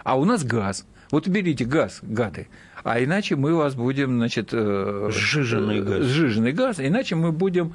[0.03, 0.88] а у нас газ.
[1.11, 2.47] Вот берите газ, гады
[2.85, 4.49] а иначе мы вас будем, значит...
[4.51, 6.03] Э, сжиженный газ.
[6.03, 7.73] Сжиженный газ, иначе мы будем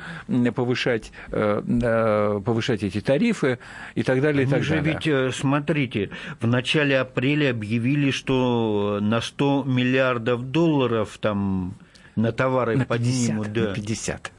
[0.55, 3.59] повышать, э, повышать эти тарифы
[3.97, 4.95] и так далее, и так же далее.
[4.95, 11.75] ведь, э, смотрите, в начале апреля объявили, что на 100 миллиардов долларов там
[12.15, 13.53] на товары на 50, поднимут.
[13.53, 13.71] Да.
[13.71, 14.33] На 50.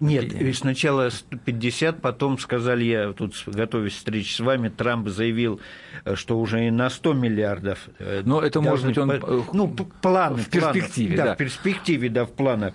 [0.00, 1.10] Нет, сначала
[1.44, 5.60] 50, потом сказали, я тут готовясь встреч с вами, Трамп заявил,
[6.04, 7.88] э, что уже и на 100 миллиардов.
[7.98, 9.46] Э, Но это может быть он...
[9.52, 9.68] Ну,
[10.02, 10.42] планы.
[10.42, 11.34] В перспективе, планы, да.
[11.34, 12.74] в перспективе, да, в планах.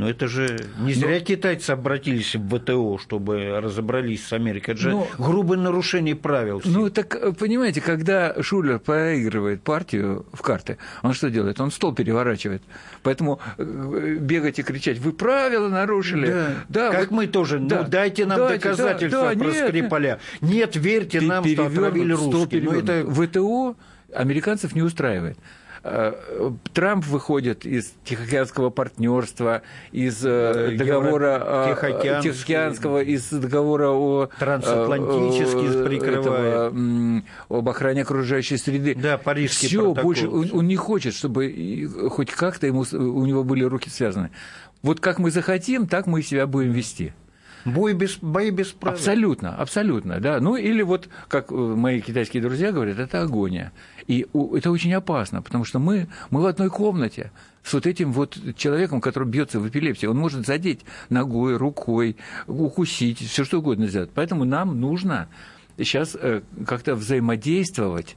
[0.00, 1.20] Но это же не зря Но...
[1.20, 4.72] китайцы обратились в ВТО, чтобы разобрались с Америкой.
[4.72, 5.06] Это же Но...
[5.18, 6.60] грубое нарушение правил.
[6.60, 6.72] Всех.
[6.72, 11.60] Ну, так, э, понимаете, когда Шулер проигрывает партию в карты, он что делает?
[11.60, 12.62] Он стол переворачивает.
[13.02, 16.28] Поэтому э, бегать и кричать, вы правила нарушили.
[16.28, 17.16] Да, да как вот...
[17.18, 17.60] мы тоже.
[17.60, 20.20] Ну, да, ну, дайте нам дайте, доказательства да, да, про нет, Скрипаля.
[20.40, 22.62] Нет, верьте нам, что отравили русские.
[22.62, 23.04] Но это...
[23.06, 23.76] ВТО
[24.14, 25.36] американцев не устраивает.
[25.82, 29.62] Э, Трамп выходит из Тихоокеанского партнерства,
[29.92, 36.72] из э, договора Тихоокеанского, Тихоокеанского, из договора о трансатлантический прикрывает.
[36.72, 38.94] Этого, об охране окружающей среды.
[38.94, 40.02] Да, Парижский Все протокол.
[40.02, 44.30] больше он, он не хочет, чтобы хоть как-то ему у него были руки связаны.
[44.82, 47.12] Вот как мы захотим, так мы себя будем вести.
[47.64, 48.96] Бой без, бои без правил.
[48.96, 50.40] Абсолютно, абсолютно, да.
[50.40, 53.72] Ну, или вот, как э, мои китайские друзья говорят, это агония.
[54.06, 58.38] И это очень опасно, потому что мы, мы в одной комнате с вот этим вот
[58.56, 60.06] человеком, который бьется в эпилепсии.
[60.06, 64.10] Он может задеть ногой, рукой, укусить, все что угодно сделать.
[64.14, 65.28] Поэтому нам нужно
[65.76, 68.16] сейчас э, как-то взаимодействовать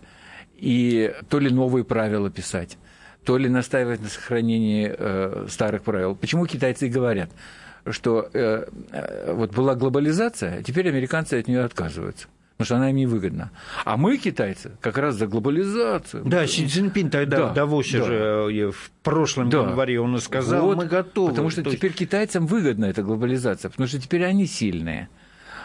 [0.58, 2.77] и то ли новые правила писать,
[3.25, 6.15] то ли настаивать на сохранении э, старых правил.
[6.15, 7.29] Почему китайцы говорят–
[7.89, 12.96] что э, э, вот была глобализация, теперь американцы от нее отказываются потому что она им
[12.98, 13.52] невыгодна.
[13.84, 16.24] А мы, китайцы, как раз за глобализацию.
[16.24, 18.06] Да, Си Цзиньпин тогда да, в Давосе да.
[18.06, 19.62] же э, в прошлом да.
[19.63, 21.32] январе он и сказал, вот, мы готовы.
[21.32, 22.00] Потому что теперь есть...
[22.00, 25.10] китайцам выгодна эта глобализация, потому что теперь они сильные.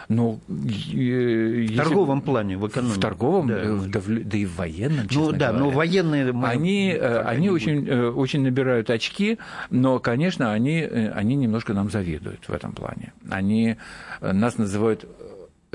[0.09, 2.97] Ну, в торговом плане, в экономике.
[2.97, 5.59] В торговом, да, э, да, да и в военном, Ну да, говоря.
[5.59, 6.31] но военные...
[6.43, 9.37] Они, э, они очень, э, очень набирают очки,
[9.69, 13.13] но, конечно, они, они немножко нам завидуют в этом плане.
[13.29, 13.77] Они
[14.19, 15.07] нас называют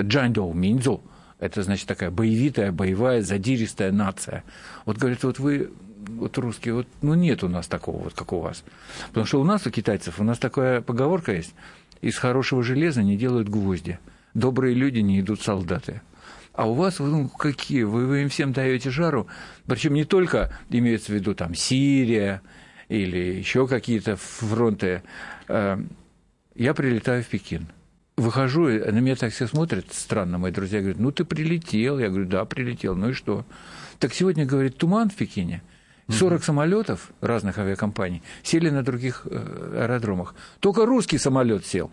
[0.01, 1.01] Джандоу Минзу,
[1.39, 4.43] Это значит такая боевитая, боевая, задиристая нация.
[4.85, 5.69] Вот говорит, вот вы
[6.07, 8.63] вот русские, вот, ну нет у нас такого, вот как у вас.
[9.07, 11.53] Потому что у нас, у китайцев, у нас такая поговорка есть,
[12.01, 13.97] из хорошего железа не делают гвозди,
[14.35, 16.01] добрые люди не идут солдаты.
[16.53, 17.83] А у вас, ну, какие?
[17.83, 19.27] Вы, вы им всем даете жару.
[19.65, 22.41] Причем не только имеется в виду там Сирия
[22.87, 25.01] или еще какие-то фронты.
[25.49, 25.77] Э,
[26.53, 27.67] я прилетаю в Пекин.
[28.15, 31.99] Выхожу, на меня так все смотрят странно, мои друзья говорят, ну ты прилетел.
[31.99, 33.45] Я говорю, да, прилетел, ну и что?
[33.99, 35.61] Так сегодня, говорит, туман в Пекине.
[36.07, 40.35] 40 самолетов разных авиакомпаний сели на других э, аэродромах.
[40.59, 41.91] Только русский самолет сел.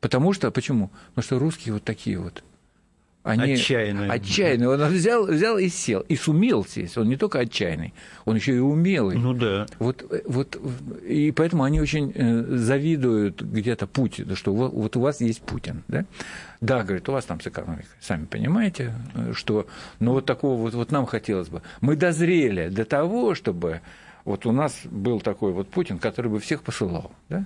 [0.00, 0.90] Потому что, почему?
[1.08, 2.42] Потому что русские вот такие вот.
[3.24, 4.10] Они отчаянные.
[4.10, 4.68] Отчаянные.
[4.70, 6.00] Он взял, взял и сел.
[6.08, 6.96] И сумел сесть.
[6.96, 7.92] Он не только отчаянный,
[8.24, 9.18] он еще и умелый.
[9.18, 9.66] Ну да.
[9.78, 10.56] Вот, вот,
[11.06, 15.82] и поэтому они очень э, завидуют где-то Путину, что вот у вас есть Путин.
[15.88, 16.06] Да,
[16.60, 18.94] да говорит, у вас там с экономикой, сами понимаете,
[19.32, 19.66] что...
[19.98, 21.60] Ну вот такого вот, вот нам хотелось бы.
[21.80, 23.82] Мы дозрели до того, чтобы
[24.24, 27.12] вот у нас был такой вот Путин, который бы всех посылал.
[27.28, 27.44] Да?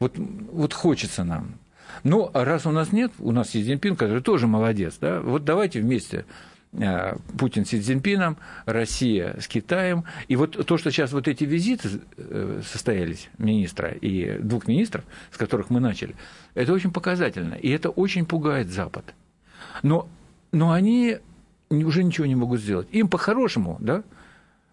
[0.00, 1.58] Вот, вот хочется нам.
[2.04, 5.44] Ну, а раз у нас нет, у нас Си Цзиньпин, который тоже молодец, да, вот
[5.44, 6.24] давайте вместе
[6.72, 10.04] э, Путин с Си Цзиньпином, Россия с Китаем.
[10.28, 15.36] И вот то, что сейчас вот эти визиты э, состоялись министра и двух министров, с
[15.36, 16.16] которых мы начали,
[16.54, 17.54] это очень показательно.
[17.54, 19.14] И это очень пугает Запад.
[19.82, 20.08] Но,
[20.50, 21.18] но они
[21.68, 22.88] уже ничего не могут сделать.
[22.92, 24.02] Им по-хорошему, да,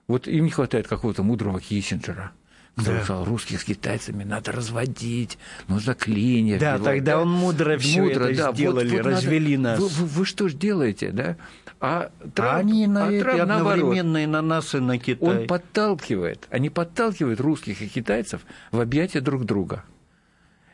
[0.08, 2.32] вот им не хватает какого-то мудрого Киссинджера–
[2.78, 3.26] который да.
[3.26, 6.60] русских с китайцами надо разводить, нужно клинья.
[6.60, 6.98] Да, вбивать.
[6.98, 9.82] тогда он мудро все мудро, это да, сделали, вот, вот развели надо...
[9.82, 9.92] нас.
[9.92, 11.38] Вы, вы, вы что ж делаете, да?
[11.80, 15.00] А, Трамп, а они на а это Трамп, одновременно наоборот, и на нас, и на
[15.00, 15.28] Китай.
[15.28, 19.84] Он подталкивает, они подталкивают русских и китайцев в объятия друг друга.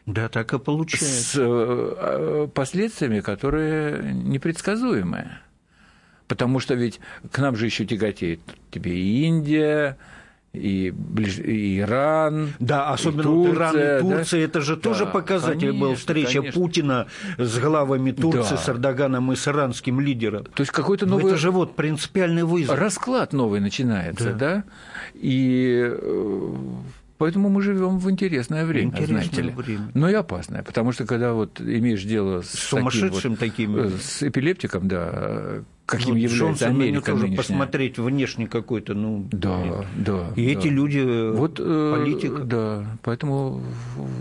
[0.05, 1.07] Да, так и получается.
[1.07, 5.39] С э, последствиями, которые непредсказуемые.
[6.27, 6.99] Потому что ведь
[7.31, 9.97] к нам же еще тяготеет тебе и Индия,
[10.53, 10.93] и,
[11.43, 14.45] и Иран, да, особенно и Турция, Иран и Турция, да?
[14.45, 16.61] это же да, тоже показатель конечно, был встреча конечно.
[16.61, 17.07] Путина
[17.39, 18.57] с главами Турции, да.
[18.57, 20.43] с Эрдоганом и с иранским лидером.
[20.45, 21.25] То есть какой-то новый...
[21.25, 22.77] Это же вот принципиальный вызов.
[22.77, 24.33] Расклад новый начинается, да?
[24.33, 24.63] да?
[25.15, 26.55] И э,
[27.17, 29.51] Поэтому мы живем в интересное время, интересное знаете ли.
[29.51, 29.91] Время.
[29.93, 33.89] Но и опасное, потому что когда вот имеешь дело с, с сумасшедшим вот, таким, э,
[34.01, 37.37] с эпилептиком, да, каким вот является Джонсон, Америка тоже нынешняя.
[37.37, 39.27] посмотреть внешне какой-то, ну...
[39.31, 40.33] Да, да.
[40.35, 40.59] И да.
[40.59, 42.41] эти люди, э, вот, политика.
[42.41, 43.61] Э, да, поэтому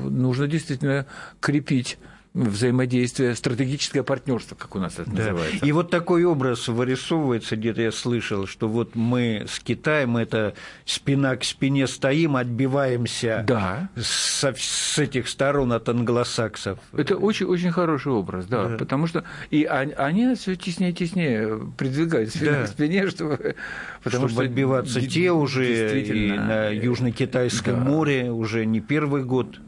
[0.04, 1.06] нужно действительно
[1.40, 1.98] крепить
[2.34, 5.18] взаимодействие, стратегическое партнерство, как у нас это да.
[5.18, 5.66] называется.
[5.66, 10.54] И вот такой образ вырисовывается, где-то я слышал, что вот мы с Китаем, это
[10.86, 13.90] спина к спине стоим, отбиваемся да.
[13.96, 16.78] с, с этих сторон от англосаксов.
[16.92, 18.76] Это очень, очень хороший образ, да, да.
[18.78, 22.64] потому что и они, они все теснее и теснее придвигают спину да.
[22.64, 23.56] к спине, чтобы,
[24.02, 27.90] потому чтобы что отбиваться те уже и на Южно-Китайском да.
[27.90, 29.58] море уже не первый год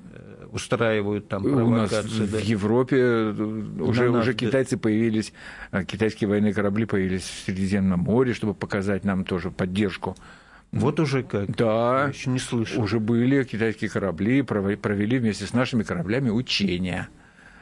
[0.54, 1.96] устраивают там провокации.
[1.96, 2.38] У нас да.
[2.38, 3.32] в Европе э,
[3.80, 5.32] уже, нас, уже китайцы появились,
[5.72, 10.16] а, китайские военные корабли появились в Средиземном море, чтобы показать нам тоже поддержку.
[10.70, 11.54] Вот уже как.
[11.56, 12.04] Да.
[12.04, 12.82] Я еще не слышал.
[12.82, 17.08] Уже были китайские корабли, провели вместе с нашими кораблями учения.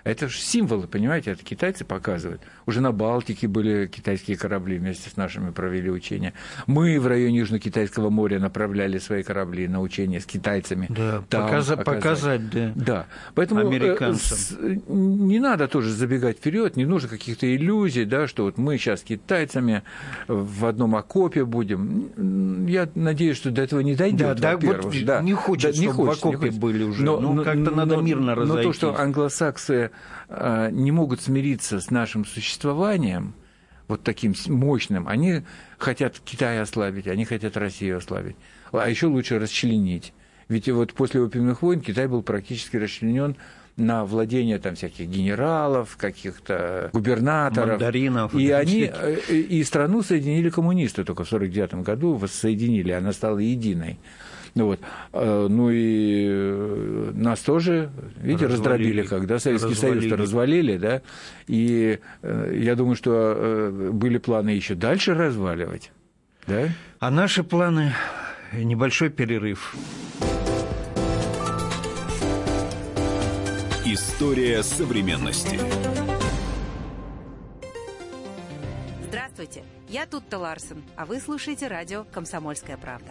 [0.04, 2.42] Это же символы, понимаете, это китайцы показывают.
[2.66, 6.32] Уже на Балтике были китайские корабли, вместе с нашими провели учения.
[6.66, 10.86] Мы в районе Южно-Китайского моря направляли свои корабли на учения с китайцами.
[10.88, 12.72] Да, Там показать, показать, да.
[12.74, 14.82] Да, поэтому э, американцам.
[14.88, 19.02] не надо тоже забегать вперед, не нужно каких-то иллюзий, да, что вот мы сейчас с
[19.04, 19.82] китайцами
[20.26, 22.66] в одном окопе будем.
[22.66, 24.40] Я надеюсь, что до этого не дойдет.
[24.40, 25.22] Да, да, вот да.
[25.22, 27.04] не хочется, да, не чтобы хочется, в окопе были уже.
[27.04, 28.64] Но, ну, как-то надо мирно разойтись.
[28.64, 29.91] Но то, что англосаксы
[30.28, 33.34] не могут смириться с нашим существованием,
[33.88, 35.42] вот таким мощным, они
[35.78, 38.36] хотят Китай ослабить, они хотят Россию ослабить,
[38.72, 40.12] а еще лучше расчленить.
[40.48, 43.36] Ведь вот после опиумных войн Китай был практически расчленен
[43.76, 47.80] на владение там всяких генералов, каких-то губернаторов.
[47.80, 48.34] Мандаринов.
[48.34, 53.98] И они э, и страну соединили коммунисты только в 1949 году, воссоединили, она стала единой.
[54.54, 54.80] Ну, вот.
[55.12, 61.02] А, ну и э, нас тоже, видите, раздробили, когда Советский Союз-то развалили, да,
[61.46, 65.90] и э, я думаю, что э, были планы еще дальше разваливать,
[66.46, 66.68] да?
[66.98, 67.94] А наши планы–
[68.52, 69.74] небольшой перерыв.
[73.84, 75.58] История современности.
[79.08, 83.10] Здравствуйте, я Тутта Ларсен, а вы слушаете радио «Комсомольская правда».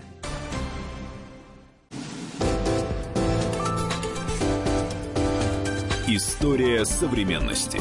[6.14, 7.80] История современности.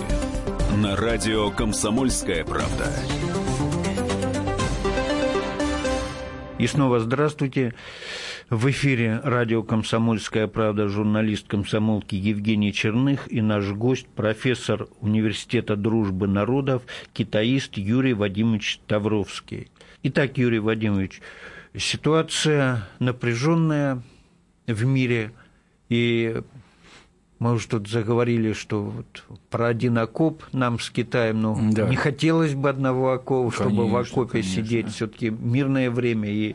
[0.81, 2.87] На радио «Комсомольская правда».
[6.57, 7.74] И снова здравствуйте.
[8.49, 16.28] В эфире радио «Комсомольская правда» журналист комсомолки Евгений Черных и наш гость, профессор Университета дружбы
[16.28, 19.72] народов, китаист Юрий Вадимович Тавровский.
[20.05, 21.20] Итак, Юрий Вадимович,
[21.76, 24.05] ситуация напряженная
[24.68, 25.33] в мире,
[25.89, 26.43] и
[27.41, 31.88] мы уже тут заговорили, что вот про один окоп нам с Китаем, ну, да.
[31.88, 34.53] не хотелось бы одного окопа, чтобы конечно, в окопе конечно.
[34.62, 36.55] сидеть, все-таки мирное время и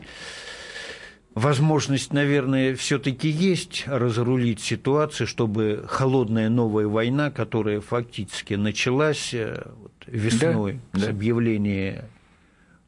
[1.34, 9.92] возможность, наверное, все-таки есть разрулить ситуацию, чтобы холодная новая война, которая фактически началась э, вот,
[10.06, 11.10] весной да, с да.
[11.10, 12.08] объявления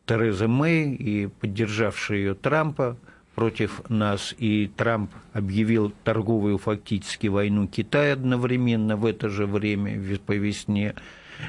[0.07, 2.97] Терезы Мэй и поддержавшей ее Трампа,
[3.39, 10.33] против нас, и Трамп объявил торговую фактически войну Китая одновременно в это же время, по
[10.33, 10.97] весне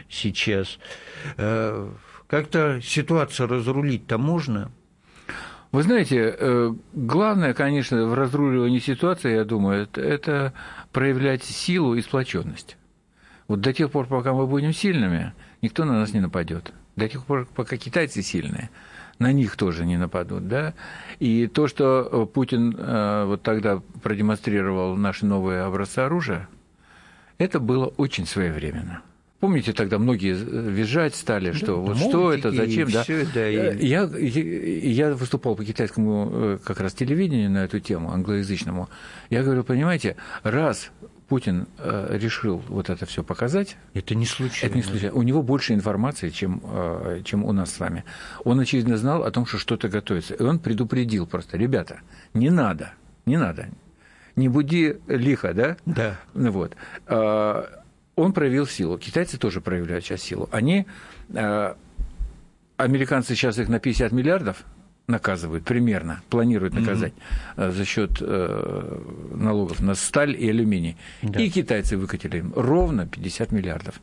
[0.08, 0.78] сейчас.
[1.38, 1.90] Э,
[2.28, 4.72] как-то ситуацию разрулить-то можно?
[5.72, 10.54] Вы знаете, э, главное, конечно, в разруливании ситуации, я думаю, это,
[10.92, 12.78] проявлять силу и сплоченность.
[13.48, 15.34] Вот до тех пор, пока мы будем сильными,
[15.64, 16.72] никто на нас не нападет.
[16.96, 18.70] До тех пор, пока китайцы сильные–
[19.20, 20.74] на них тоже не нападут, да.
[21.20, 26.48] И то, что э, Путин э, вот тогда продемонстрировал наши новые образцы оружия,
[27.38, 29.02] это было очень своевременно.
[29.42, 33.04] Помните, тогда многие э, визжать стали, что да, вот что это, зачем, да?
[33.04, 33.86] Всё, да и...
[33.86, 38.90] я, я выступал по китайскому как раз телевидению на эту тему, англоязычному.
[39.30, 40.92] Я говорю, понимаете, раз
[41.30, 43.78] Путин э, решил вот это все показать.
[43.94, 44.72] Это не случайно.
[44.72, 45.16] Это не случайно.
[45.16, 48.04] У него больше информации, чем, э, чем у нас с вами.
[48.44, 50.34] Он, очевидно, знал о том, что что-то готовится.
[50.34, 52.00] И он предупредил просто, ребята,
[52.34, 52.94] не надо,
[53.28, 53.70] не надо.
[54.36, 55.78] Не буди лихо, да?
[55.86, 56.20] Да.
[56.34, 56.76] Ну вот.
[57.06, 57.64] Э,
[58.16, 58.98] он проявил силу.
[58.98, 60.50] Китайцы тоже проявляют сейчас силу.
[60.52, 60.86] Они,
[62.76, 64.66] американцы сейчас их на 50 миллиардов
[65.10, 67.14] наказывают примерно, планируют наказать
[67.58, 67.72] mm-hmm.
[67.72, 69.02] за счет э,
[69.34, 70.96] налогов на сталь и алюминий.
[71.22, 71.40] Да.
[71.40, 74.00] И китайцы выкатили им ровно 50 миллиардов.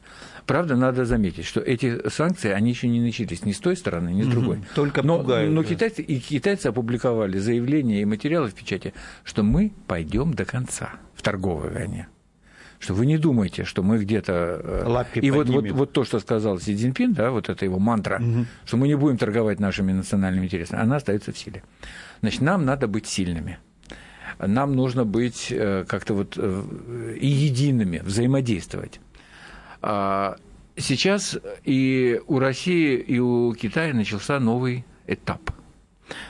[0.47, 4.23] Правда, надо заметить, что эти санкции, они еще не начались ни с той стороны, ни
[4.23, 4.59] с другой.
[4.59, 4.75] Mm-hmm.
[4.75, 5.53] Только но, пугают.
[5.53, 8.93] Но китайцы, и китайцы опубликовали заявления и материалы в печати,
[9.25, 12.09] что мы пойдем до конца в торговой войне
[12.87, 14.61] что вы не думаете, что мы где-то...
[14.63, 17.81] Э, Лапки И вот, вот, вот то, что сказал Си Цзиньпин, да, вот это его
[17.81, 18.47] мантра, угу.
[18.65, 21.65] что мы не будем торговать нашими национальными интересами, она остается в силе.
[22.21, 23.59] Значит, нам надо быть сильными.
[24.39, 29.01] Нам нужно быть э, как-то вот э, и едиными, взаимодействовать.
[29.83, 30.37] А
[30.77, 35.51] сейчас и у России, и у Китая начался новый этап–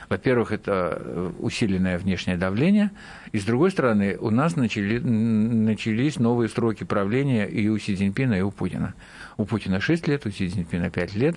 [0.09, 2.91] во-первых, это э, усиленное внешнее давление,
[3.31, 8.35] и с другой стороны, у нас начали, начались новые сроки правления и у Си Цзиньпина,
[8.35, 8.95] и у Путина.
[9.37, 11.35] У Путина 6 лет, у Си Цзиньпина 5 лет.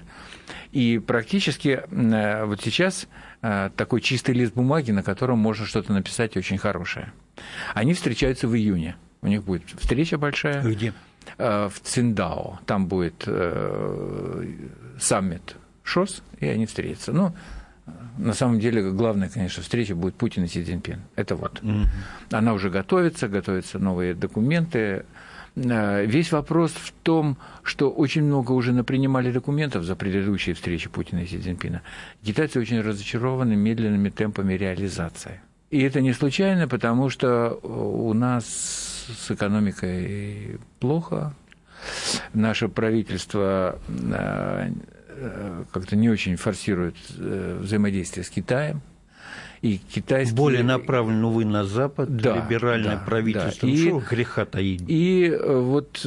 [0.73, 3.09] И практически э, вот сейчас
[3.43, 7.13] э, такой чистый лист бумаги, на котором можно что-то написать очень хорошее.
[7.75, 8.97] Они встречаются в июне.
[9.23, 10.63] У них будет встреча большая.
[10.63, 10.95] Где?
[11.37, 12.61] В Циндао.
[12.65, 13.29] Там будет
[14.99, 17.13] саммит ШОС, и они встретятся.
[17.13, 17.35] Ну,
[18.19, 21.01] на самом деле главная, конечно, встреча будет Путин и Си Цзиньпин.
[21.17, 21.61] Это вот.
[21.63, 21.87] Mm-hmm.
[22.33, 25.05] Она уже готовится, готовятся новые документы.
[25.57, 31.21] Э, весь вопрос в том, что очень много уже напринимали документов за предыдущие встречи Путина
[31.21, 31.83] и Си Цзиньпина.
[32.25, 35.41] Китайцы очень разочарованы медленными темпами реализации.
[35.71, 41.33] И это не случайно, потому что у нас с экономикой плохо.
[42.35, 44.71] Наше правительство э, Э,
[45.73, 48.81] как-то не очень форсирует э, взаимодействие с Китаем.
[49.63, 50.37] И китайские...
[50.37, 53.69] Более направлен, увы, на Запад, да, либеральное да, правительство.
[53.69, 53.75] Да.
[53.75, 54.83] И, греха таить.
[54.89, 55.99] И э, вот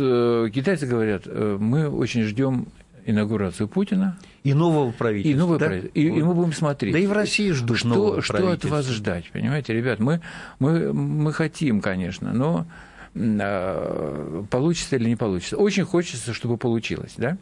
[0.52, 2.68] китайцы говорят, мы очень ждем
[3.06, 4.18] инаугурацию Путина.
[4.44, 5.36] И нового правительства.
[5.36, 5.66] И, нового да?
[5.68, 6.00] правительства.
[6.00, 6.18] И, вот.
[6.18, 6.94] и мы будем смотреть.
[6.94, 10.00] Да и в России ждут что, нового Что от вас ждать, понимаете, ребят?
[10.00, 10.22] Мы,
[10.60, 12.66] мы, мы хотим, конечно, но
[13.14, 15.58] получится или не получится.
[15.58, 17.14] Очень хочется, чтобы получилось.
[17.18, 17.38] Да?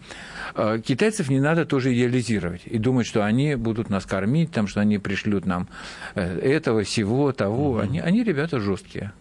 [0.53, 4.81] А, китайцев не надо тоже идеализировать и думать, что они будут нас кормить, там, что
[4.81, 5.69] они пришлют нам
[6.15, 7.79] э, этого, всего, того.
[7.79, 7.83] Mm-hmm.
[7.83, 9.13] Они, они ребята жесткие.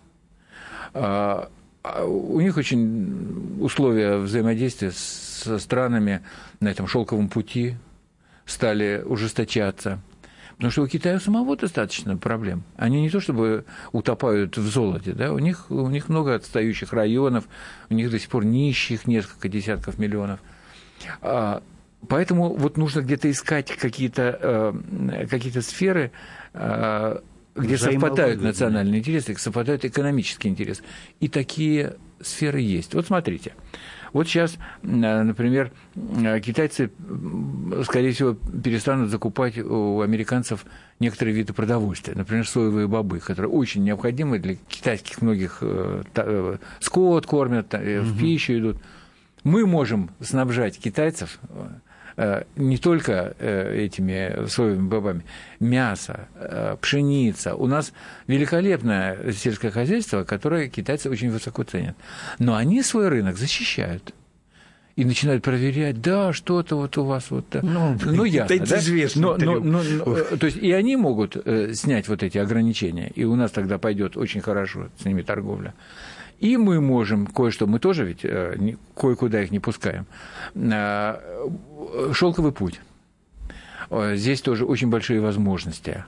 [0.92, 1.48] А,
[2.05, 6.20] у них очень условия взаимодействия со странами
[6.59, 7.76] на этом шелковом пути
[8.44, 10.01] стали ужесточаться.
[10.61, 12.64] Потому что у Китая самого достаточно проблем.
[12.76, 17.44] Они не то чтобы утопают в золоте, да, у них, у них много отстающих районов,
[17.88, 20.38] у них до сих пор нищих несколько десятков миллионов.
[21.22, 21.62] А,
[22.06, 26.12] поэтому вот нужно где-то искать какие-то э, какие сферы,
[26.52, 27.20] э,
[27.54, 30.82] где совпадают национальные интересы, совпадают экономические интересы.
[31.20, 32.92] И такие сферы есть.
[32.92, 33.54] Вот смотрите.
[34.12, 35.72] Вот сейчас, например,
[36.42, 36.90] китайцы,
[37.84, 40.64] скорее всего, перестанут закупать у американцев
[40.98, 47.26] некоторые виды продовольствия, например, соевые бобы, которые очень необходимы для китайских многих э, э, скот
[47.26, 48.76] кормят, в пищу идут.
[49.44, 51.68] Мы можем снабжать китайцев Э,
[52.56, 55.24] не только э, этими соевыми бобами,
[55.58, 57.54] мясо, э, пшеница.
[57.54, 57.92] У нас
[58.26, 61.96] великолепное сельское хозяйство, которое китайцы очень высоко ценят.
[62.38, 64.14] Но они свой рынок защищают
[64.96, 67.46] и начинают проверять, да, что-то вот у вас вот...
[67.62, 68.78] Ну, ну ясно, это да?
[68.78, 69.22] известно.
[69.22, 71.36] Но, но, но, но, то есть и они могут
[71.72, 75.74] снять вот эти ограничения, и у нас тогда пойдет очень хорошо с ними торговля.
[76.41, 80.07] И мы можем кое-что, мы тоже ведь э, кое-куда их не пускаем.
[80.55, 81.16] Э,
[82.12, 82.80] Шелковый путь.
[83.91, 86.05] Э, здесь тоже очень большие возможности.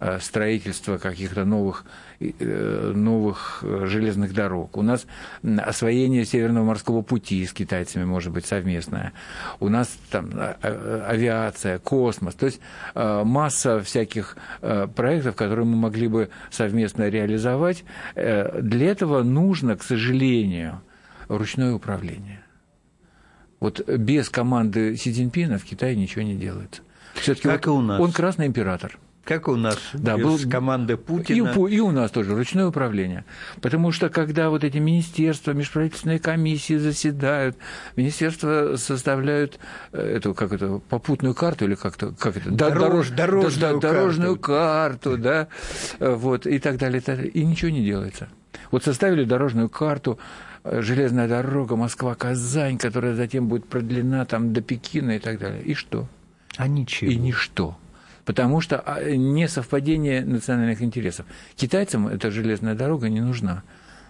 [0.00, 1.84] Э, строительства каких-то новых,
[2.20, 4.76] э, новых э, железных дорог.
[4.76, 5.06] У нас
[5.42, 9.12] освоение Северного морского пути с китайцами может быть совместное.
[9.60, 10.30] У нас там
[10.62, 12.34] авиация, космос.
[12.34, 12.60] То есть
[12.94, 17.84] масса всяких проектов, которые мы могли бы совместно реализовать.
[18.14, 20.80] Для этого нужно, к сожалению,
[21.28, 22.42] ручное управление.
[23.60, 26.82] Вот без команды Си Цзиньпина в Китае ничего не делается.
[27.14, 28.00] Все-таки вот и у нас.
[28.00, 28.98] он красный император.
[29.28, 31.52] Как у нас, да, был команды Путина.
[31.68, 33.26] И, и у нас тоже ручное управление.
[33.60, 37.54] Потому что когда вот эти министерства, межправительственные комиссии заседают,
[37.94, 39.58] министерства составляют
[39.92, 45.18] э, эту, как это, попутную карту или как-то, как это, Дорож, дорожную, да, дорожную карту,
[45.18, 45.48] да,
[46.00, 47.30] вот, и так далее, и так далее.
[47.30, 48.28] И ничего не делается.
[48.70, 50.18] Вот составили дорожную карту,
[50.64, 55.62] э, железная дорога Москва-Казань, которая затем будет продлена там до Пекина и так далее.
[55.64, 56.08] И что?
[56.56, 57.10] А ничего.
[57.10, 57.76] И ничто
[58.28, 61.24] потому что а, не совпадение национальных интересов.
[61.56, 63.62] Китайцам эта железная дорога не нужна.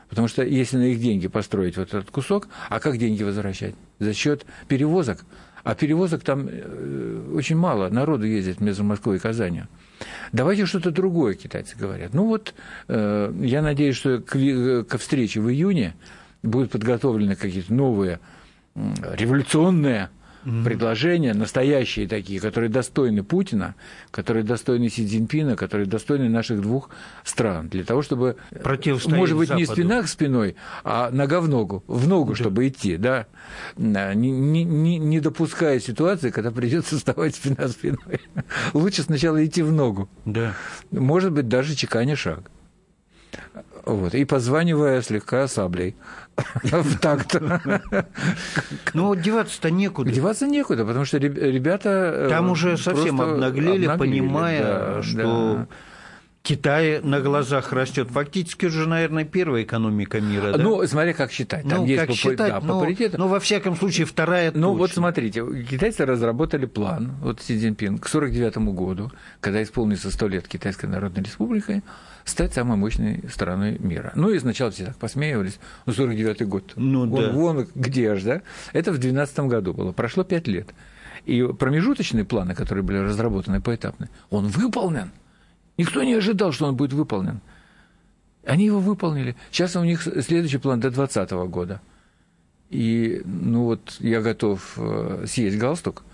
[0.08, 3.76] Потому что если на их деньги построить вот этот кусок, а как деньги возвращать?
[4.00, 5.24] За счет перевозок.
[5.62, 7.90] А перевозок там э, очень мало.
[7.90, 9.68] Народу ездит между Москвой и Казанью.
[10.32, 12.12] Давайте что-то другое, китайцы говорят.
[12.12, 12.54] Ну вот,
[12.88, 15.94] э, я надеюсь, что к, к встрече в июне
[16.42, 18.18] будут подготовлены какие-то новые
[18.74, 20.10] революционные
[20.48, 20.64] mm-hmm.
[20.64, 23.74] предложения, настоящие такие, которые достойны Путина,
[24.10, 26.90] которые достойны Си Цзиньпина, которые достойны наших двух
[27.24, 28.36] стран, для того, чтобы,
[29.06, 29.60] может быть, Западу.
[29.60, 32.36] не спина к спиной, а нога в ногу, в ногу, да.
[32.36, 33.26] чтобы идти, да,
[33.76, 38.20] не, не, не допуская ситуации, когда придется вставать спина спиной.
[38.72, 40.08] Лучше сначала идти в ногу.
[40.24, 40.54] Да.
[40.90, 42.50] Может быть, даже чеканя шаг.
[43.84, 45.96] Вот, и позванивая слегка саблей
[46.62, 47.40] в такт.
[48.94, 50.10] Ну, деваться-то некуда.
[50.10, 52.12] Деваться некуда, потому что ребята...
[52.14, 55.66] Э, Там уже совсем обнаглели, понимая, что...
[56.48, 58.08] Китай на глазах растет.
[58.08, 60.52] Фактически уже, наверное, первая экономика мира.
[60.52, 60.56] Да?
[60.56, 61.68] Ну, смотри, как считать.
[61.68, 63.18] Там ну, есть как по, считать, да, но, по паритету.
[63.18, 68.08] Но, во всяком случае, вторая Ну, вот смотрите, китайцы разработали план, вот Си Цзиньпин, к
[68.08, 71.82] 49 году, когда исполнится 100 лет Китайской Народной Республикой,
[72.24, 74.12] стать самой мощной страной мира.
[74.14, 75.58] Ну, и сначала все так посмеивались.
[75.84, 76.72] Ну, 49-й год.
[76.76, 77.30] Ну, вон, да.
[77.30, 78.42] вон где же, да?
[78.72, 79.92] Это в 2012 году было.
[79.92, 80.68] Прошло 5 лет.
[81.26, 85.10] И промежуточные планы, которые были разработаны поэтапно, он выполнен.
[85.78, 87.40] Никто не ожидал, что он будет выполнен.
[88.44, 89.36] Они его выполнили.
[89.50, 91.80] Сейчас у них следующий план до 2020 года.
[92.70, 96.04] И, ну вот, я готов э, съесть галстук,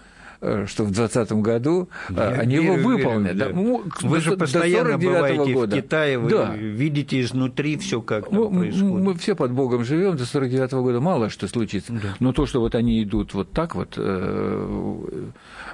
[0.45, 3.35] Э, что в 2020 году э, я они верю, его выполнят.
[3.35, 3.55] Верю, да.
[3.55, 5.75] Ну, вы же постоянно бываете года.
[5.75, 6.55] в Китае, вы да.
[6.55, 9.05] видите изнутри все как мы, происходит.
[9.05, 11.95] Мы все под Богом живем, до 49 -го года мало что случится.
[11.95, 12.15] Да.
[12.21, 14.03] Но то, что вот они идут вот так вот, по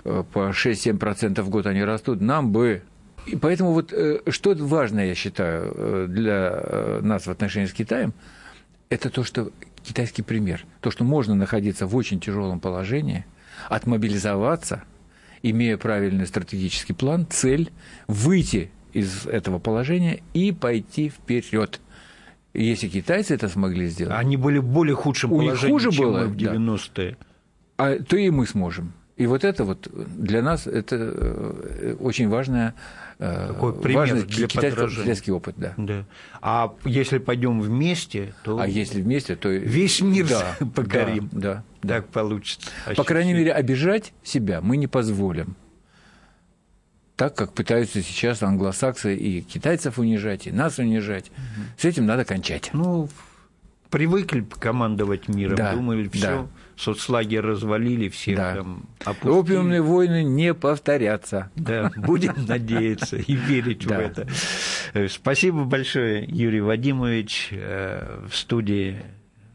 [0.05, 2.82] 6-7% в год они растут, нам бы
[3.27, 3.93] и поэтому вот
[4.31, 8.12] что важно, я считаю, для нас в отношении с Китаем,
[8.89, 9.53] это то, что
[9.83, 13.25] китайский пример, то, что можно находиться в очень тяжелом положении–
[13.68, 14.83] отмобилизоваться,
[15.43, 17.71] имея правильный стратегический план, цель,
[18.07, 21.81] выйти из этого положения и пойти вперед.
[22.53, 24.16] Если китайцы это смогли сделать...
[24.16, 27.11] Они были в более худшем положении, хуже чем было, мы в 90-е.
[27.11, 27.27] Да.
[27.77, 28.93] А, то и мы сможем.
[29.16, 34.47] И вот это вот для нас это э, очень важная Э, Такой пример важный для
[34.47, 35.75] китайский опыт, да.
[35.77, 36.07] да.
[36.41, 38.59] А если пойдем вместе, то...
[38.59, 39.51] А если вместе, то...
[39.51, 41.29] Весь мир да, покорим.
[41.31, 41.97] Да, да.
[41.97, 42.71] Так получится.
[42.97, 45.55] По крайней мере, обижать себя мы не позволим.
[47.16, 51.29] Так, как пытаются сейчас англосаксы и китайцев унижать, и нас унижать.
[51.29, 51.66] Угу.
[51.77, 52.71] С этим надо кончать.
[52.73, 53.11] Ну,
[53.91, 56.47] привыкли командовать миром, да, думали, все, да.
[56.76, 58.55] соцлагерь развалили, всех да.
[58.57, 59.32] там опустили.
[59.32, 61.51] Опиумные войны не повторятся.
[61.57, 64.28] Да, будем надеяться и верить в это.
[65.09, 67.49] Спасибо большое, Юрий Вадимович.
[67.53, 69.03] Э, в студии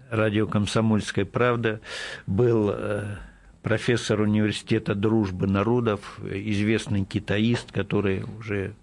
[0.09, 1.81] радио «Комсомольская правда»
[2.27, 3.17] был э,
[3.61, 8.73] профессор университета дружбы народов, известный китаист, который уже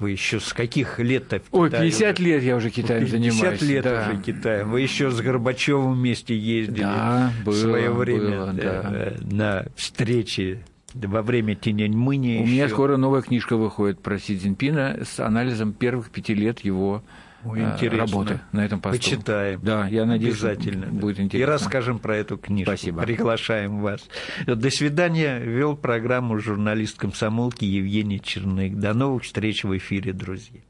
[0.00, 2.28] вы еще с каких лет-то Ой, 50 уже?
[2.28, 3.60] лет я уже Китаем 50 занимаюсь.
[3.60, 4.08] 50 лет да.
[4.08, 4.70] уже Китаем.
[4.70, 9.12] Вы еще с Горбачевым вместе ездили да, было, в свое время было, да, да.
[9.20, 12.38] на встречи во время Тяньаньмыни.
[12.38, 12.52] У еще.
[12.52, 17.02] меня скоро новая книжка выходит про Си Цзиньпина с анализом первых пяти лет его
[17.44, 17.98] Ой, э, интересно.
[17.98, 18.98] работы на этом посту.
[18.98, 19.60] Почитаем.
[19.62, 20.86] Да, я надеюсь, Обязательно.
[20.86, 21.50] будет интересно.
[21.50, 22.72] И расскажем про эту книжку.
[22.72, 23.02] Спасибо.
[23.02, 24.06] Приглашаем вас.
[24.46, 25.38] До свидания.
[25.38, 28.78] Вел программу журналист комсомолки Евгений Черных.
[28.78, 30.60] До новых встреч в эфире, друзья.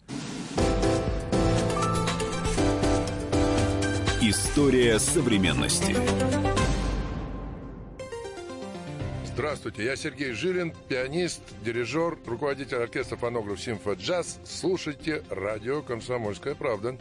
[4.23, 5.97] История современности.
[9.41, 14.38] Здравствуйте, я Сергей Жилин, пианист, дирижер, руководитель оркестра фонограф «Симфа Джаз».
[14.45, 16.99] Слушайте радио «Комсомольская правда».